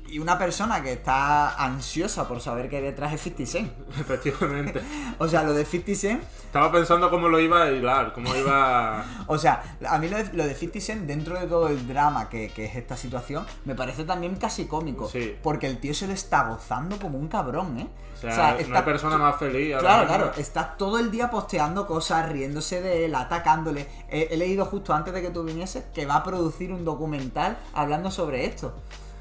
[0.08, 3.72] Y una persona que está ansiosa por saber qué hay detrás es 50 Cent.
[4.00, 4.82] Efectivamente.
[5.18, 9.04] O sea, lo de 50 Cent Estaba pensando cómo lo iba a hilar, cómo iba.
[9.28, 12.30] O sea, a mí lo de, lo de 50 Cent, dentro de todo el drama
[12.30, 15.10] que, que es esta situación, me parece también casi cómico.
[15.10, 15.36] Sí.
[15.42, 17.88] Porque el tío se lo está gozando como un cabrón, ¿eh?
[18.18, 19.76] O sea, está hay persona más feliz.
[19.78, 23.88] Claro, claro, está todo el día posteando cosas, riéndose de él, atacándole.
[24.10, 27.58] He, he leído justo antes de que tú vinieses que va a producir un documental
[27.74, 28.74] hablando sobre esto.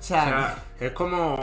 [0.05, 1.39] O sea, O sea, es como.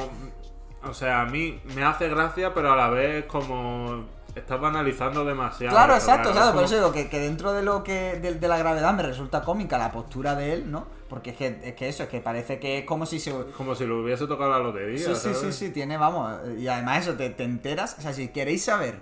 [0.84, 4.06] O sea, a mí me hace gracia, pero a la vez como.
[4.36, 5.76] Estás banalizando demasiado.
[5.76, 6.30] Claro, exacto.
[6.30, 9.04] Es Por eso digo que, que dentro de lo que de, de la gravedad me
[9.04, 10.88] resulta cómica la postura de él, ¿no?
[11.10, 13.34] Porque es que, es que eso, es que parece que es como si se...
[13.58, 14.98] Como si lo hubiese tocado la lotería.
[14.98, 18.30] Sí, sí, sí, sí, tiene, vamos, y además eso, te, te enteras, o sea, si
[18.30, 19.00] queréis saber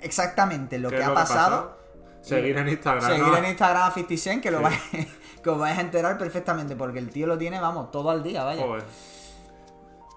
[0.00, 1.78] exactamente lo ¿Qué que ha lo que pasado,
[2.20, 3.08] Seguir en Instagram.
[3.08, 3.36] seguir ¿no?
[3.36, 4.64] en Instagram a 50 Cent, que, lo Sí.
[4.64, 5.08] vais,
[5.42, 8.44] que os vais a enterar perfectamente, porque el tío lo tiene, vamos, todo al día,
[8.44, 8.62] vaya.
[8.62, 8.84] Joder.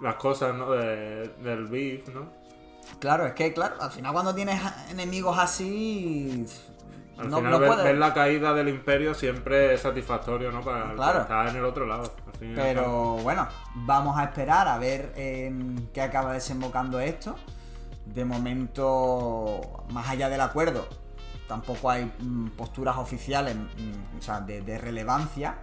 [0.01, 0.71] Las cosas, ¿no?
[0.71, 2.27] De- del beef, ¿no?
[2.99, 6.45] Claro, es que, claro, al final cuando tienes enemigos así...
[7.17, 7.83] Al no, final no ver, puedes...
[7.85, 10.61] ver la caída del imperio siempre es satisfactorio, ¿no?
[10.61, 11.21] Para Claro.
[11.21, 12.11] está en el otro lado.
[12.39, 17.35] Pero bueno, vamos a esperar a ver en qué acaba desembocando esto.
[18.05, 20.85] De momento, más allá del acuerdo,
[21.47, 25.57] tampoco hay mm, posturas oficiales mm, o sea, de, de relevancia.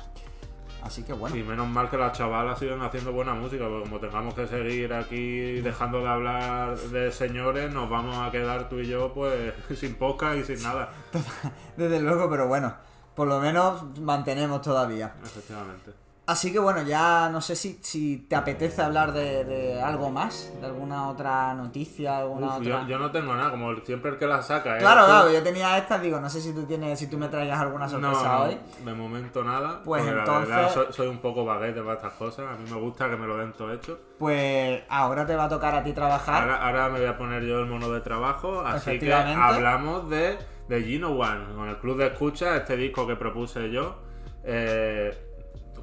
[0.83, 1.37] Así que bueno.
[1.37, 4.93] Y menos mal que las chavalas siguen haciendo buena música, porque como tengamos que seguir
[4.93, 9.95] aquí dejando de hablar de señores, nos vamos a quedar tú y yo pues sin
[9.95, 10.91] podcast y sin nada.
[11.77, 12.75] Desde luego, pero bueno,
[13.15, 15.15] por lo menos mantenemos todavía.
[15.23, 16.02] Efectivamente.
[16.25, 20.53] Así que bueno, ya no sé si, si te apetece hablar de, de algo más,
[20.61, 22.83] de alguna otra noticia, alguna Uf, otra...
[22.83, 24.77] yo, yo no tengo nada, como siempre el que la saca.
[24.77, 24.79] ¿eh?
[24.79, 27.61] Claro, claro, yo tenía esta, digo, no sé si tú tienes, si tú me traigas
[27.61, 28.57] alguna sorpresa no, hoy.
[28.85, 29.83] de momento nada.
[29.85, 32.47] Pues entonces- La verdad, soy, soy un poco baguete para estas cosas.
[32.55, 33.99] A mí me gusta que me lo den todo hecho.
[34.21, 36.43] Pues ahora te va a tocar a ti trabajar.
[36.43, 40.39] Ahora, ahora me voy a poner yo el mono de trabajo, así que hablamos de,
[40.69, 43.97] de Gino One, con el club de escucha, este disco que propuse yo.
[44.45, 45.31] Eh,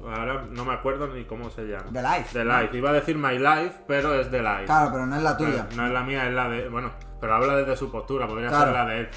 [0.06, 1.86] ahora no me acuerdo ni cómo se llama.
[1.92, 2.44] The Life, The.
[2.44, 2.76] Life.
[2.76, 4.64] Iba a decir My Life, pero es The Life.
[4.66, 5.66] Claro, pero no es la tuya.
[5.70, 6.68] No, no es la mía, es la de.
[6.68, 8.64] Bueno, pero habla desde su postura, podría Claro.
[8.66, 9.08] ser la de él.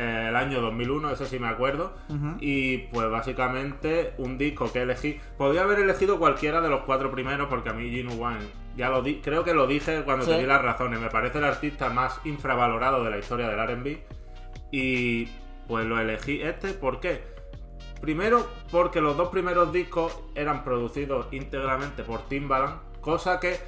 [0.00, 1.92] Eh, el año 2001, eso sí me acuerdo.
[2.40, 5.20] Y pues básicamente un disco que elegí.
[5.36, 8.38] Podría haber elegido cualquiera de los cuatro primeros, porque a mí Gino One,
[8.76, 10.30] ya lo di, creo que lo dije cuando Sí.
[10.30, 11.00] te di las razones.
[11.00, 13.98] Me parece el artista más infravalorado de la historia del RB.
[14.70, 15.26] Y
[15.66, 17.20] pues lo elegí este, ¿por qué?
[18.00, 23.58] Primero, porque los dos primeros discos eran producidos íntegramente por Timbaland, cosa que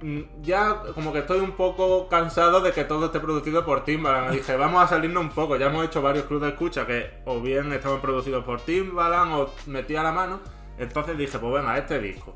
[0.00, 4.32] mm, ya como que estoy un poco cansado de que todo esté producido por Timbaland.
[4.32, 5.56] Dije, vamos a salirnos un poco.
[5.56, 9.54] Ya hemos hecho varios clubes de escucha que o bien estaban producidos por Timbaland o
[9.66, 10.40] metía la mano.
[10.78, 12.34] Entonces dije, pues venga, este disco.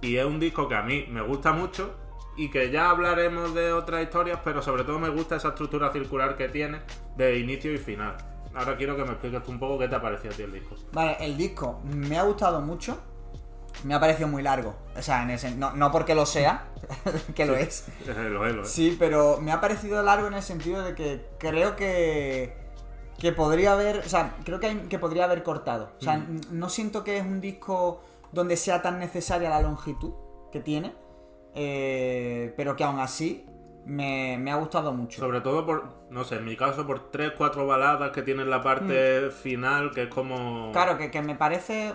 [0.00, 1.94] Y es un disco que a mí me gusta mucho
[2.36, 6.36] y que ya hablaremos de otras historias, pero sobre todo me gusta esa estructura circular
[6.36, 6.80] que tiene
[7.16, 8.16] de inicio y final.
[8.54, 10.52] Ahora quiero que me expliques tú un poco qué te ha parecido a ti el
[10.52, 10.74] disco.
[10.92, 12.98] Vale, el disco me ha gustado mucho.
[13.84, 14.74] Me ha parecido muy largo.
[14.96, 16.66] O sea, en ese, no, no porque lo sea,
[17.36, 17.86] que lo es.
[18.06, 18.68] Lo es, lo es.
[18.70, 22.56] Sí, pero me ha parecido largo en el sentido de que creo que.
[23.18, 23.98] Que podría haber.
[23.98, 25.90] O sea, creo que, hay- que podría haber cortado.
[26.00, 30.12] O sea, n- no siento que es un disco donde sea tan necesaria la longitud
[30.52, 30.94] que tiene.
[31.54, 33.44] eh, pero que aún así
[33.88, 35.18] me, me ha gustado mucho.
[35.20, 38.62] Sobre todo por, no sé, en mi caso, por tres, cuatro baladas que tienen la
[38.62, 40.68] parte final, que es como...
[40.68, 40.72] Mm.
[40.72, 41.94] Claro, que, que me parece,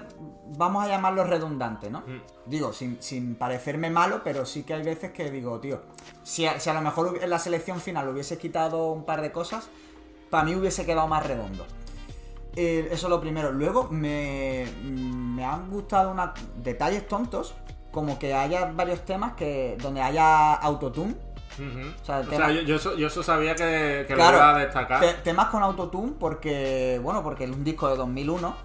[0.58, 1.99] vamos a llamarlo redundante, ¿no?
[1.99, 2.21] Mm.
[2.47, 5.82] Digo, sin, sin parecerme malo, pero sí que hay veces que digo, tío,
[6.23, 9.32] si a, si a lo mejor en la selección final hubiese quitado un par de
[9.32, 9.69] cosas,
[10.32, 11.65] para mí hubiese quedado más redondo.
[12.56, 13.51] Eh, eso es lo primero.
[13.51, 17.53] Luego me, me han gustado una, detalles tontos,
[17.91, 21.33] como que haya varios temas que donde haya autotune.
[21.60, 21.88] Ujú.
[22.02, 24.38] O sea, O tema- sea, yo, yo eso, yo eso sabía que, que Claro, lo
[24.38, 25.00] iba a destacar.
[25.02, 28.56] Te- temas con autotune porque, bueno, porque un disco de 2001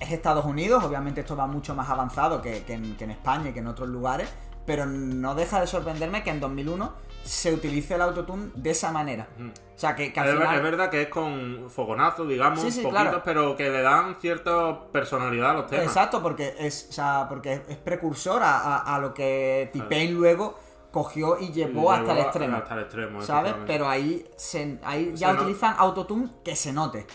[0.00, 3.50] es Estados Unidos, obviamente esto va mucho más avanzado que, que en, que en España
[3.50, 4.28] y que en otros lugares,
[4.66, 9.26] pero no deja de sorprenderme que en 2001 se utilice el autotune de esa manera.
[9.40, 10.56] O sea, que, que al Es, final...
[10.56, 13.22] es verdad que es con fogonazos, digamos, Sí, sí, poquitos, claro.
[13.24, 15.86] pero que le dan cierta personalidad a los temas.
[15.86, 20.14] Exacto, porque es, o sea, porque es, es precursor a, a- a lo que T-Pain
[20.14, 20.58] luego
[20.96, 22.56] cogió y llevó, hasta el extremo.
[22.56, 23.54] Hasta el extremo, ¿Sabes?
[23.66, 27.06] Pero ahí, se- ahí ya Se no- utilizan autotune que se note.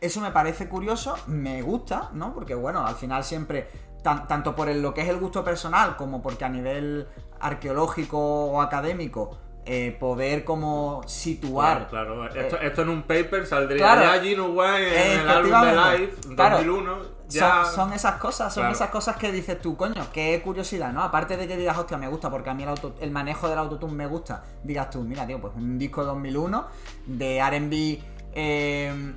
[0.00, 2.34] Eso me parece curioso, me gusta, ¿no?
[2.34, 3.68] Porque bueno, al final siempre,
[4.02, 7.06] tan- tanto por el- lo que es el gusto personal como porque a nivel
[7.38, 11.86] arqueológico o académico, eh, poder como situar...
[11.88, 12.34] Claro, claro.
[12.34, 14.00] eh, Esto, en un paper saldría claro.
[14.02, 15.72] ya Gino Wine en el álbum de.
[15.98, 16.58] Live Claro.
[17.30, 17.40] 2001.
[17.40, 17.64] Ya...
[17.64, 18.74] Son, son esas cosas, son Claro.
[18.74, 21.02] esas cosas que dices tú, coño, qué curiosidad, ¿no?
[21.02, 23.58] Aparte de que digas, hostia, me gusta porque a mí el, auto- el manejo del
[23.58, 26.66] autotune me gusta, digas tú, mira, tío, pues un disco de 2001
[27.06, 29.14] de RB eh,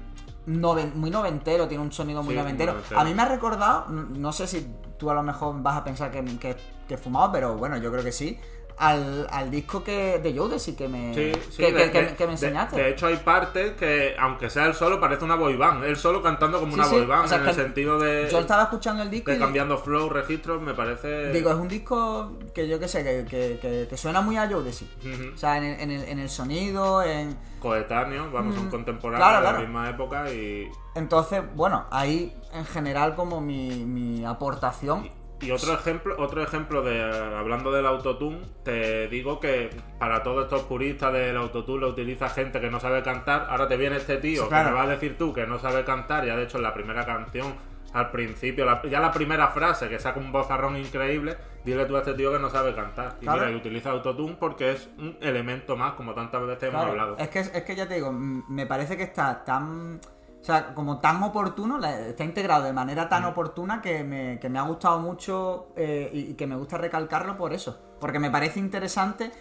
[0.48, 2.76] noven- muy noventero, tiene un sonido muy Sí, muy noventero.
[2.96, 5.84] A mí me ha recordado, no, no sé si tú a lo mejor vas a
[5.84, 6.56] pensar que, que,
[6.88, 8.40] que he fumado, pero bueno, yo creo que sí.
[8.78, 12.16] Al, al disco que de Jodeci que me, Sí, sí, que, de- que- que- de-
[12.16, 12.76] que me enseñaste.
[12.76, 15.84] De, hecho, hay partes que, aunque sea el solo, parece una boy band.
[15.84, 18.40] El solo cantando como Sí, una boy band, o sea, en el sentido de, yo
[18.40, 21.32] estaba escuchando el disco de y- cambiando flow, registros, me parece.
[21.32, 24.90] Digo, es un disco que yo que sé, que, que, suena muy a Jodeci.
[25.02, 25.36] Ujú.
[25.36, 27.38] O sea, en el, en el, en el sonido, en...
[27.60, 30.68] coetáneo, vamos, son Mm, contemporáneos claro, de la misma época y.
[30.96, 35.10] Entonces, bueno, ahí en general como mi, mi aportación...
[35.44, 39.70] Y otro ejemplo, otro ejemplo de hablando del autotune, te digo que
[40.00, 43.48] para todos estos puristas del autotune lo utiliza gente que no sabe cantar.
[43.50, 44.66] Ahora te viene este tío Sí, claro.
[44.66, 46.74] que me va a decir tú que no sabe cantar, ya de hecho en la
[46.74, 47.54] primera canción,
[47.94, 52.00] al principio, la- ya la primera frase que saca un bozarrón increíble, dile tú a
[52.00, 53.18] este tío que no sabe cantar.
[53.22, 53.42] Y Claro.
[53.42, 57.18] mira, y utiliza autotune porque es un elemento más, como tantas veces hemos Claro, hablado.
[57.20, 60.00] es que, es que ya te digo, me parece que está tan...
[60.44, 64.60] O sea, como tan oportuno, está integrado de manera tan oportuna que me, que me
[64.60, 67.80] ha gustado mucho eh, y, y que me gusta recalcarlo por eso.
[67.98, 69.32] Porque me parece interesante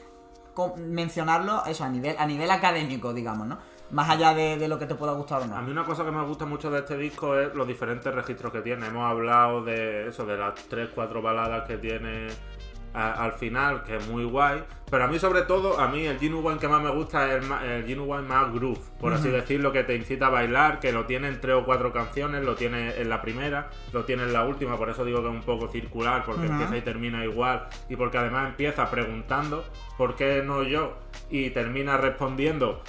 [0.76, 3.59] mencionarlo eso a nivel, a nivel académico, digamos, ¿no?
[3.90, 5.57] Más allá de, de lo que te pueda gustar o no.
[5.57, 8.53] A mí una cosa que me gusta mucho de este disco es los diferentes registros
[8.53, 8.86] que tiene.
[8.86, 12.28] Hemos hablado de eso, de las 3-4 baladas que tiene
[12.95, 14.62] a- al final, que es muy guay.
[14.90, 17.51] Pero a mí sobre todo, a mí el Genuine que más me gusta es el,
[17.66, 21.28] el Genuine más groove, por así decirlo, que te incita a bailar, que lo tiene
[21.28, 24.76] en tres o cuatro canciones, lo tiene en la primera, lo tiene en la última,
[24.76, 28.18] por eso digo que es un poco circular, porque empieza y termina igual, y porque
[28.18, 29.64] además empieza preguntando
[29.97, 30.93] ¿por qué no yo?
[31.30, 32.82] Y termina respondiendo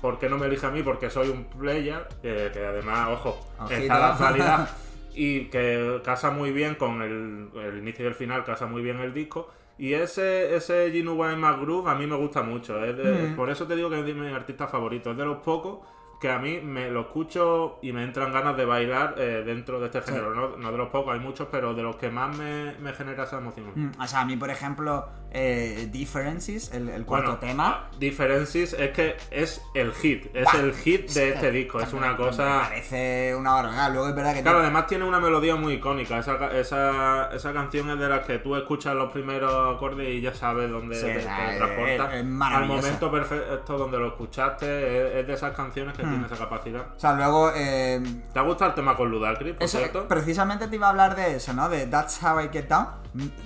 [0.00, 0.84] ¿por qué no me elige a mí?
[0.84, 3.74] Porque soy un player, que, que además, ojo, Ojito.
[3.80, 4.68] está la actualidad
[5.20, 9.00] y que casa muy bien con el, el inicio y el final, casa muy bien
[9.00, 9.50] el disco.
[9.76, 12.84] Y ese, ese Genuine Mac Groove a mí me gusta mucho.
[12.84, 13.36] es de- Mm.
[13.36, 15.10] Por eso te digo que es de mi artista favorito.
[15.10, 15.80] Es de los pocos
[16.20, 19.86] que a mí me lo escucho y me entran ganas de bailar eh, dentro de
[19.86, 20.08] este Sí.
[20.10, 20.34] género.
[20.34, 23.22] No, no de los pocos, hay muchos, pero de los que más me, me genera
[23.24, 23.70] esa emoción.
[23.74, 27.90] Mm, O sea, a mí, por ejemplo, eh, Differences, el, el cuarto Bueno, tema.
[27.98, 32.16] Differences es que es el hit, es el hit de este disco, es una me
[32.16, 32.60] cosa...
[32.68, 33.92] parece una barbaridad.
[33.92, 34.42] Luego es verdad que.
[34.42, 36.18] Claro, además tiene una melodía muy icónica.
[36.18, 40.34] Esa, esa, esa canción es de las que tú escuchas los primeros acordes y ya
[40.34, 41.24] sabes dónde Sí, te, te es-
[41.58, 42.16] transporta.
[42.18, 44.66] es Al momento perfecto donde lo escuchaste,
[45.08, 46.86] es, es de esas canciones que tiene esa capacidad.
[46.96, 47.52] O sea, luego.
[47.54, 48.00] eh,
[48.32, 50.08] ¿Te ha gustado el tema con Ludacris, por eso, cierto?
[50.08, 51.68] precisamente te iba a hablar de eso, ¿no?
[51.68, 52.86] De That's How I Get Down.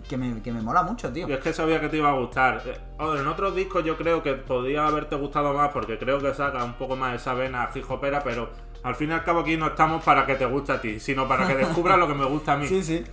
[0.09, 1.29] Que me, que me mola mucho, tío.
[1.29, 2.63] Y es que sabía que te iba a gustar.
[2.67, 2.77] Eh,
[3.19, 6.75] En otros discos yo creo que podría haberte gustado más porque creo que saca un
[6.75, 8.51] poco más esa vena hip hopera, pero
[8.83, 11.27] al fin y al cabo aquí no estamos para que te guste a ti, sino
[11.29, 12.67] para que descubras lo que me gusta a mí.
[12.69, 13.05] Sí, sí.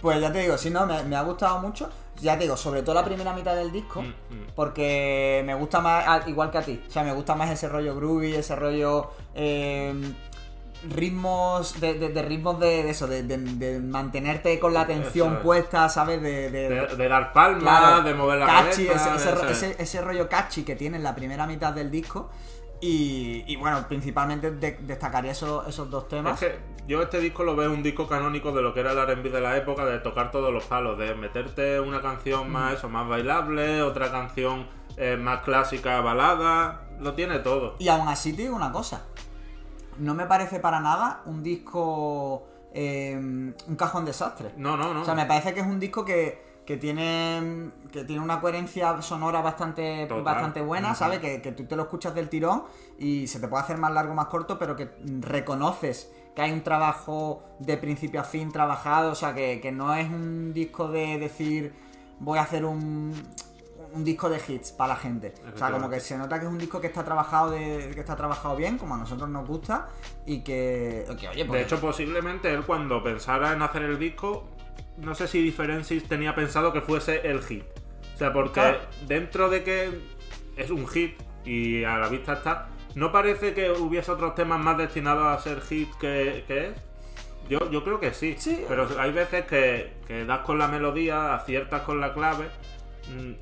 [0.00, 1.88] Pues ya te digo, sí, no, me, me ha gustado mucho.
[2.20, 4.46] Ya te digo, sobre todo la primera mitad del disco, Mm, mm.
[4.56, 7.94] porque me gusta más, igual que a ti, o sea, me gusta más ese rollo
[7.94, 9.10] groovy, ese rollo.
[9.34, 9.94] eh,
[10.88, 15.38] ritmos de, de- de ritmos de, de eso, de, mantenerte con la atención es.
[15.40, 16.20] puesta, ¿sabes?
[16.22, 19.14] De, dar palmas, claro, de mover la catchy, cabeza.
[19.16, 22.30] ese, ese ese- ese- rollo catchy que tiene en la primera mitad del disco.
[22.80, 26.42] Y, y bueno, principalmente de- destacaría esos, esos dos temas.
[26.42, 26.58] Es que
[26.88, 29.40] yo este disco lo veo un disco canónico de lo que era el R&B de
[29.40, 32.52] la época, de tocar todos los palos, de meterte una canción Mm.
[32.52, 34.66] más eso, más bailable, otra canción
[34.96, 37.76] eh, más clásica, balada, lo tiene todo.
[37.78, 39.04] Y aún así te digo una cosa.
[40.02, 42.46] No me parece para nada un disco.
[42.74, 44.52] eh, un cajón desastre.
[44.56, 45.02] No, no, no.
[45.02, 47.70] O sea, me parece que es un disco que, que tiene.
[47.92, 50.24] que tiene una coherencia sonora bastante, Total.
[50.24, 50.94] bastante buena.
[50.94, 51.20] ¿sabes?
[51.20, 52.64] Que, que tú te lo escuchas del tirón
[52.98, 54.90] y se te puede hacer más largo, más corto, pero que
[55.20, 59.12] reconoces que hay un trabajo de principio a fin trabajado.
[59.12, 61.74] O sea, que, que no es un disco de decir.
[62.20, 63.12] voy a hacer un.
[63.94, 65.34] Un disco de hits para la gente.
[65.54, 68.00] O sea, como que se nota que es un disco que está trabajado de, que
[68.00, 69.88] está trabajado bien, como a nosotros nos gusta,
[70.26, 74.48] y que, que, oye, pues, De hecho, posiblemente él cuando pensara en hacer el disco,
[74.98, 77.64] no sé si Differences tenía pensado que fuese el hit.
[78.14, 78.78] O sea, porque Claro.
[79.06, 80.00] dentro de que
[80.56, 84.78] es un hit y a la vista está, ¿no parece que hubiese otros temas más
[84.78, 86.72] destinados a ser hit que, que es?
[87.48, 88.36] Yo, yo creo que sí.
[88.38, 88.64] Sí.
[88.68, 92.48] Pero hay veces que, que das con la melodía, aciertas con la clave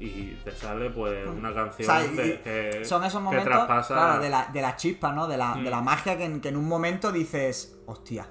[0.01, 3.47] y te sale pues una canción O sea, y- de- que, son esos que momentos
[3.47, 5.27] traspasa claro, de, la, de la chispa, ¿no?
[5.29, 5.71] De la, de Mm.
[5.71, 8.27] la magia que en, que en un momento dices, hostia,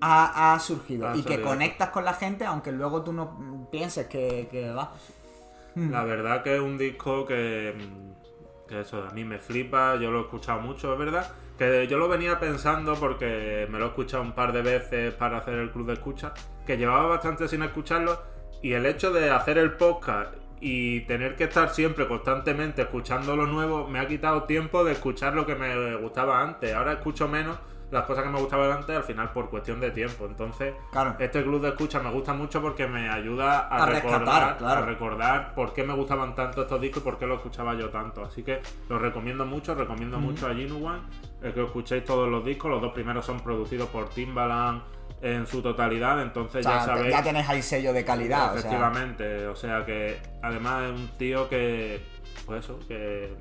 [0.00, 1.08] ha, ha surgido.
[1.08, 4.70] Ha y que conectas con la gente, aunque luego tú no mm, pienses que, que
[4.70, 4.92] va.
[5.74, 5.90] Mm.
[5.90, 10.10] La verdad que es un disco que, mm, que eso, a mí me flipa, yo
[10.10, 11.30] lo he escuchado mucho, es verdad.
[11.58, 15.38] Que yo lo venía pensando porque me lo he escuchado un par de veces para
[15.38, 16.32] hacer el club de escucha,
[16.64, 18.22] que llevaba bastante sin escucharlo
[18.62, 23.46] y el hecho de hacer el podcast y tener que estar siempre constantemente escuchando lo
[23.46, 26.74] nuevo me ha quitado tiempo de escuchar lo que me gustaba antes.
[26.74, 27.56] Ahora escucho menos
[27.90, 30.26] las cosas que me gustaban antes al final por cuestión de tiempo.
[30.26, 31.16] Entonces, Claro.
[31.18, 34.82] este club de escucha me gusta mucho porque me ayuda a, A rescatar, recordar, claro.
[34.82, 37.88] a recordar por qué me gustaban tanto estos discos y por qué los escuchaba yo
[37.88, 38.22] tanto.
[38.22, 41.00] Así que los recomiendo mucho, recomiendo mucho a Genuine,
[41.40, 42.70] el que escuchéis todos los discos.
[42.70, 44.82] Los dos primeros son producidos por Timbaland
[45.20, 47.10] en su totalidad, entonces O sea, ya sabéis.
[47.12, 48.46] ya tenéis ahí sello de calidad.
[48.46, 52.00] o sea, Efectivamente, o sea que además es un tío que,
[52.46, 53.34] pues eso, que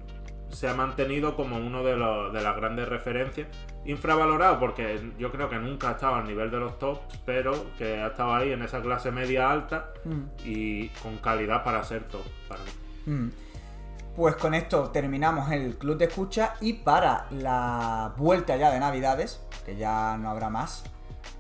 [0.50, 3.48] se ha mantenido como uno de, los, de las grandes referencias.
[3.86, 8.02] Infravalorado porque yo creo que nunca ha estado al nivel de los tops, pero que
[8.02, 10.24] ha estado ahí en esa clase media alta mm.
[10.46, 12.26] y con calidad para ser top.
[12.48, 12.72] Para mí.
[13.06, 13.32] Mm.
[14.16, 19.42] Pues con esto terminamos el club de escucha y para la vuelta ya de Navidades,
[19.64, 20.84] que ya no habrá más,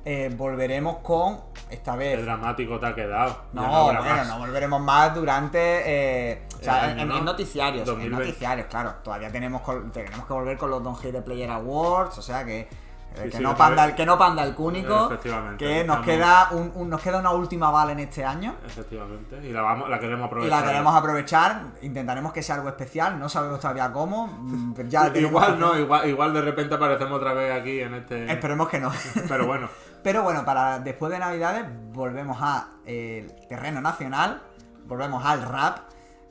[0.09, 2.23] eh, volveremos con esta Qué vez.
[2.25, 3.41] dramático te ha quedado.
[3.51, 5.59] No, habrá bueno, no volveremos más durante.
[5.59, 7.21] eh, o sea, en, en ¿no?
[7.21, 7.81] noticiarios.
[7.81, 8.25] En 2020.
[8.25, 8.93] noticiarios, claro.
[9.03, 12.17] Todavía tenemos, tenemos que volver con los Don Hate Player Awards.
[12.17, 12.59] O sea que.
[12.61, 12.67] eh,
[13.15, 15.07] Sí, que, sí, no panda, el- que no panda el cúnico.
[15.07, 18.55] Efectivamente, Que nos queda, un- un- nos queda una última bala en este año.
[18.65, 19.39] Efectivamente.
[19.43, 20.61] Y la, vamos, la queremos Y aprovechar.
[20.61, 21.61] la queremos aprovechar.
[21.81, 23.17] Intentaremos que sea algo especial.
[23.19, 24.73] No sabemos todavía cómo.
[24.87, 28.31] Ya Igual no, igual, igual de repente aparecemos otra vez aquí en este.
[28.31, 28.91] Esperemos que no.
[29.27, 29.67] Pero bueno.
[30.07, 34.41] Pero bueno, para después de Navidades volvemos a eh, terreno nacional,
[34.85, 35.79] volvemos al rap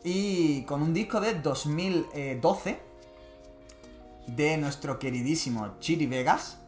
[0.03, 2.81] y con un disco de 2012
[4.29, 6.59] de nuestro queridísimo Chiri Vegas,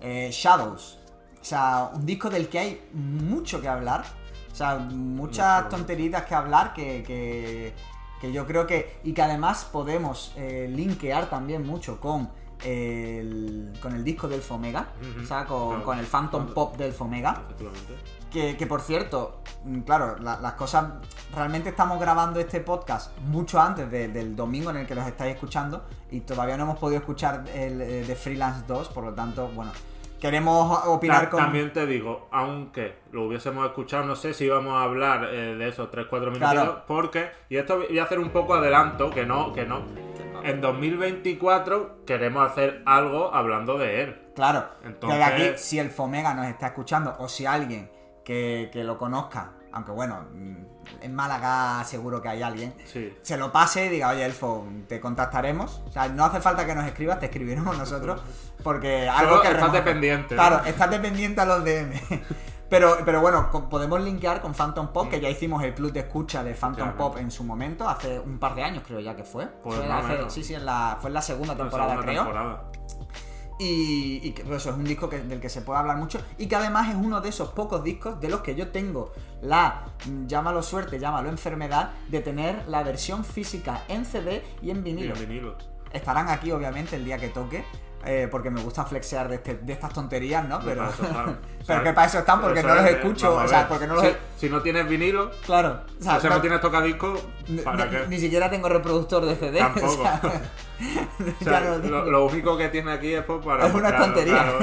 [0.00, 0.98] eh, Shadows.
[1.40, 4.04] O sea, un disco del que hay mucho que hablar.
[4.50, 5.76] O sea, muchas Mucho.
[5.76, 7.72] tonteritas que hablar que, que,
[8.20, 8.98] que yo creo que...
[9.04, 12.30] Y que además podemos eh, linkear también mucho con
[12.64, 14.88] el, con el disco del Fomega.
[15.22, 15.84] O sea, con, Claro.
[15.84, 17.42] con el Phantom Pop del Fomega.
[17.46, 17.94] Efectivamente.
[18.30, 20.84] Que, que, por cierto, mm, claro, la- las cosas.
[21.34, 25.34] Realmente estamos grabando este podcast mucho antes de- del domingo en el que los estáis
[25.34, 29.48] escuchando y todavía no hemos podido escuchar el eh, de Freelance 2, por lo tanto,
[29.54, 29.70] bueno,
[30.20, 31.40] queremos opinar Ta- con.
[31.40, 35.68] También te digo, aunque lo hubiésemos escuchado, no sé si íbamos a hablar eh, de
[35.68, 36.82] esos 3-4 minutos, Claro.
[36.86, 39.82] porque, y esto voy a hacer un poco adelanto, que no, que no.
[40.50, 44.22] En 2024 queremos hacer algo hablando de él.
[44.34, 47.90] Claro, Entonces- desde aquí, si el Fomega nos está escuchando o si alguien
[48.24, 50.56] que, que lo conozca, aunque bueno, mm,
[51.02, 53.12] en Málaga seguro que hay alguien, Sí.
[53.22, 55.82] se lo pase y diga, oye, Elfo, te contactaremos.
[55.86, 58.20] O sea, no hace falta que nos escribas, te escribiremos nosotros.
[58.62, 60.42] Porque algo Solo que estate remota- pendiente, ¿no?
[60.42, 61.92] Claro, estate pendiente a los DM.
[62.68, 66.42] Pero, pero bueno, podemos linkear con Phantom Pop, que ya hicimos el club de escucha
[66.42, 66.92] de Phantom.
[66.96, 69.46] Pop en su momento, hace un par de años creo ya que fue.
[69.46, 72.22] Pues Fue hace- sí, sí, en la, fue en la segunda La temporada segunda creo.
[72.24, 72.70] temporada.
[73.58, 76.46] Y, y pues eso es un disco que- del que se puede hablar mucho y
[76.46, 80.26] que además es uno de esos pocos discos de los que yo tengo la, mm,
[80.26, 85.14] llámalo suerte, llámalo enfermedad, de tener la versión física en CD y en Y vinilo.
[85.14, 85.56] en vinilo.
[85.92, 87.64] Estarán aquí obviamente el día que toque,
[88.04, 90.60] eh, porque me gusta flexear de, este- de estas tonterías, ¿no?
[90.60, 91.02] Pero, eso.
[91.66, 93.94] O pero que para eso están, porque no los es, escucho, o sea, porque no
[93.96, 94.04] los...
[94.04, 97.60] Si, si no tienes vinilo, Claro, o sea, o sea, no, no- tienes tocadisco, ni-
[97.62, 98.06] ¿para ni, qué?
[98.08, 99.60] ni siquiera tengo reproductor de CD.
[99.60, 100.02] o Tampoco.
[100.04, 100.20] sea,
[101.18, 101.96] O ya sea, no lo tengo.
[101.96, 103.66] lo, lo único que tiene aquí es pues, para.
[103.66, 104.34] es una claro, tontería.
[104.44, 104.58] claro.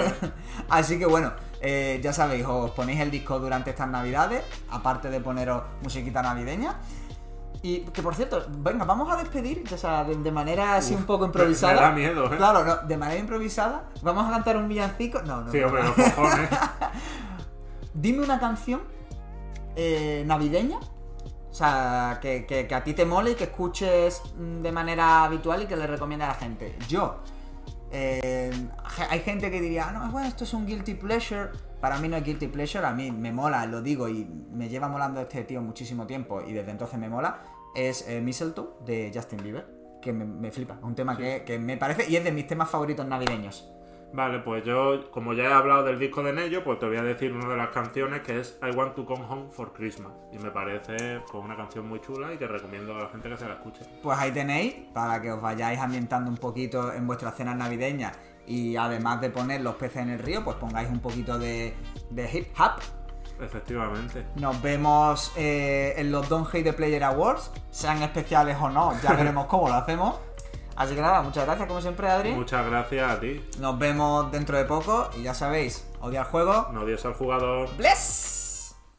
[0.69, 5.19] Así que bueno, eh, ya sabéis, os ponéis el disco durante estas navidades, aparte de
[5.19, 6.75] poneros musiquita navideña.
[7.65, 10.99] Y que por cierto, venga, vamos a despedir, o sea, de, de manera así Uf,
[10.99, 11.73] un poco improvisada.
[11.75, 12.35] me da miedo, ¿eh?
[12.37, 13.85] Claro, no, de manera improvisada.
[14.01, 15.21] Vamos a cantar un villancico.
[15.23, 15.51] No, no.
[15.51, 15.67] Sí, no.
[15.67, 16.49] hombre, los cojones.
[17.93, 18.81] Dime una canción
[19.75, 20.77] eh, navideña.
[20.77, 25.23] O sea, que, que- que a ti te mole y que escuches mm, de manera
[25.23, 26.75] habitual y que le recomiende a la gente.
[26.89, 27.19] Yo.
[27.91, 28.51] eh,
[29.09, 31.49] hay gente que diría, "Ah, no, bueno, esto es un guilty pleasure.
[31.79, 34.87] Para mí no es guilty pleasure, a mí me mola, lo digo y me lleva
[34.87, 37.37] molando este tío muchísimo tiempo y desde entonces me mola.
[37.75, 39.65] Es eh, Mistletoe de Justin Bieber,
[40.01, 40.79] que me, me flipa.
[40.81, 43.69] Un tema que, que me parece y es de mis temas favoritos navideños.
[44.13, 47.01] Vale, pues yo, como ya he hablado del disco de Nello, pues te voy a
[47.01, 50.11] decir una de las canciones que es I Want to Come Home for Christmas.
[50.31, 53.37] Y me parece pues, una canción muy chula y que recomiendo a la gente que
[53.37, 53.83] se la escuche.
[54.03, 58.15] Pues ahí tenéis, para que os vayáis ambientando un poquito en vuestras cenas navideñas
[58.45, 61.73] y además de poner los peces en el río, pues pongáis un poquito de,
[62.11, 63.02] de hip hop.
[63.41, 64.25] Efectivamente.
[64.35, 69.13] Nos vemos eh, en los Don't Hate the Player Awards, sean especiales o no, ya
[69.17, 70.15] veremos cómo lo hacemos.
[70.75, 72.31] Así que nada, muchas gracias como siempre, Adri.
[72.31, 73.47] Muchas gracias a ti.
[73.59, 76.69] Nos vemos dentro de poco y ya sabéis, odia el juego.
[76.71, 77.69] No odies al jugador.
[77.77, 78.42] ¡Bless!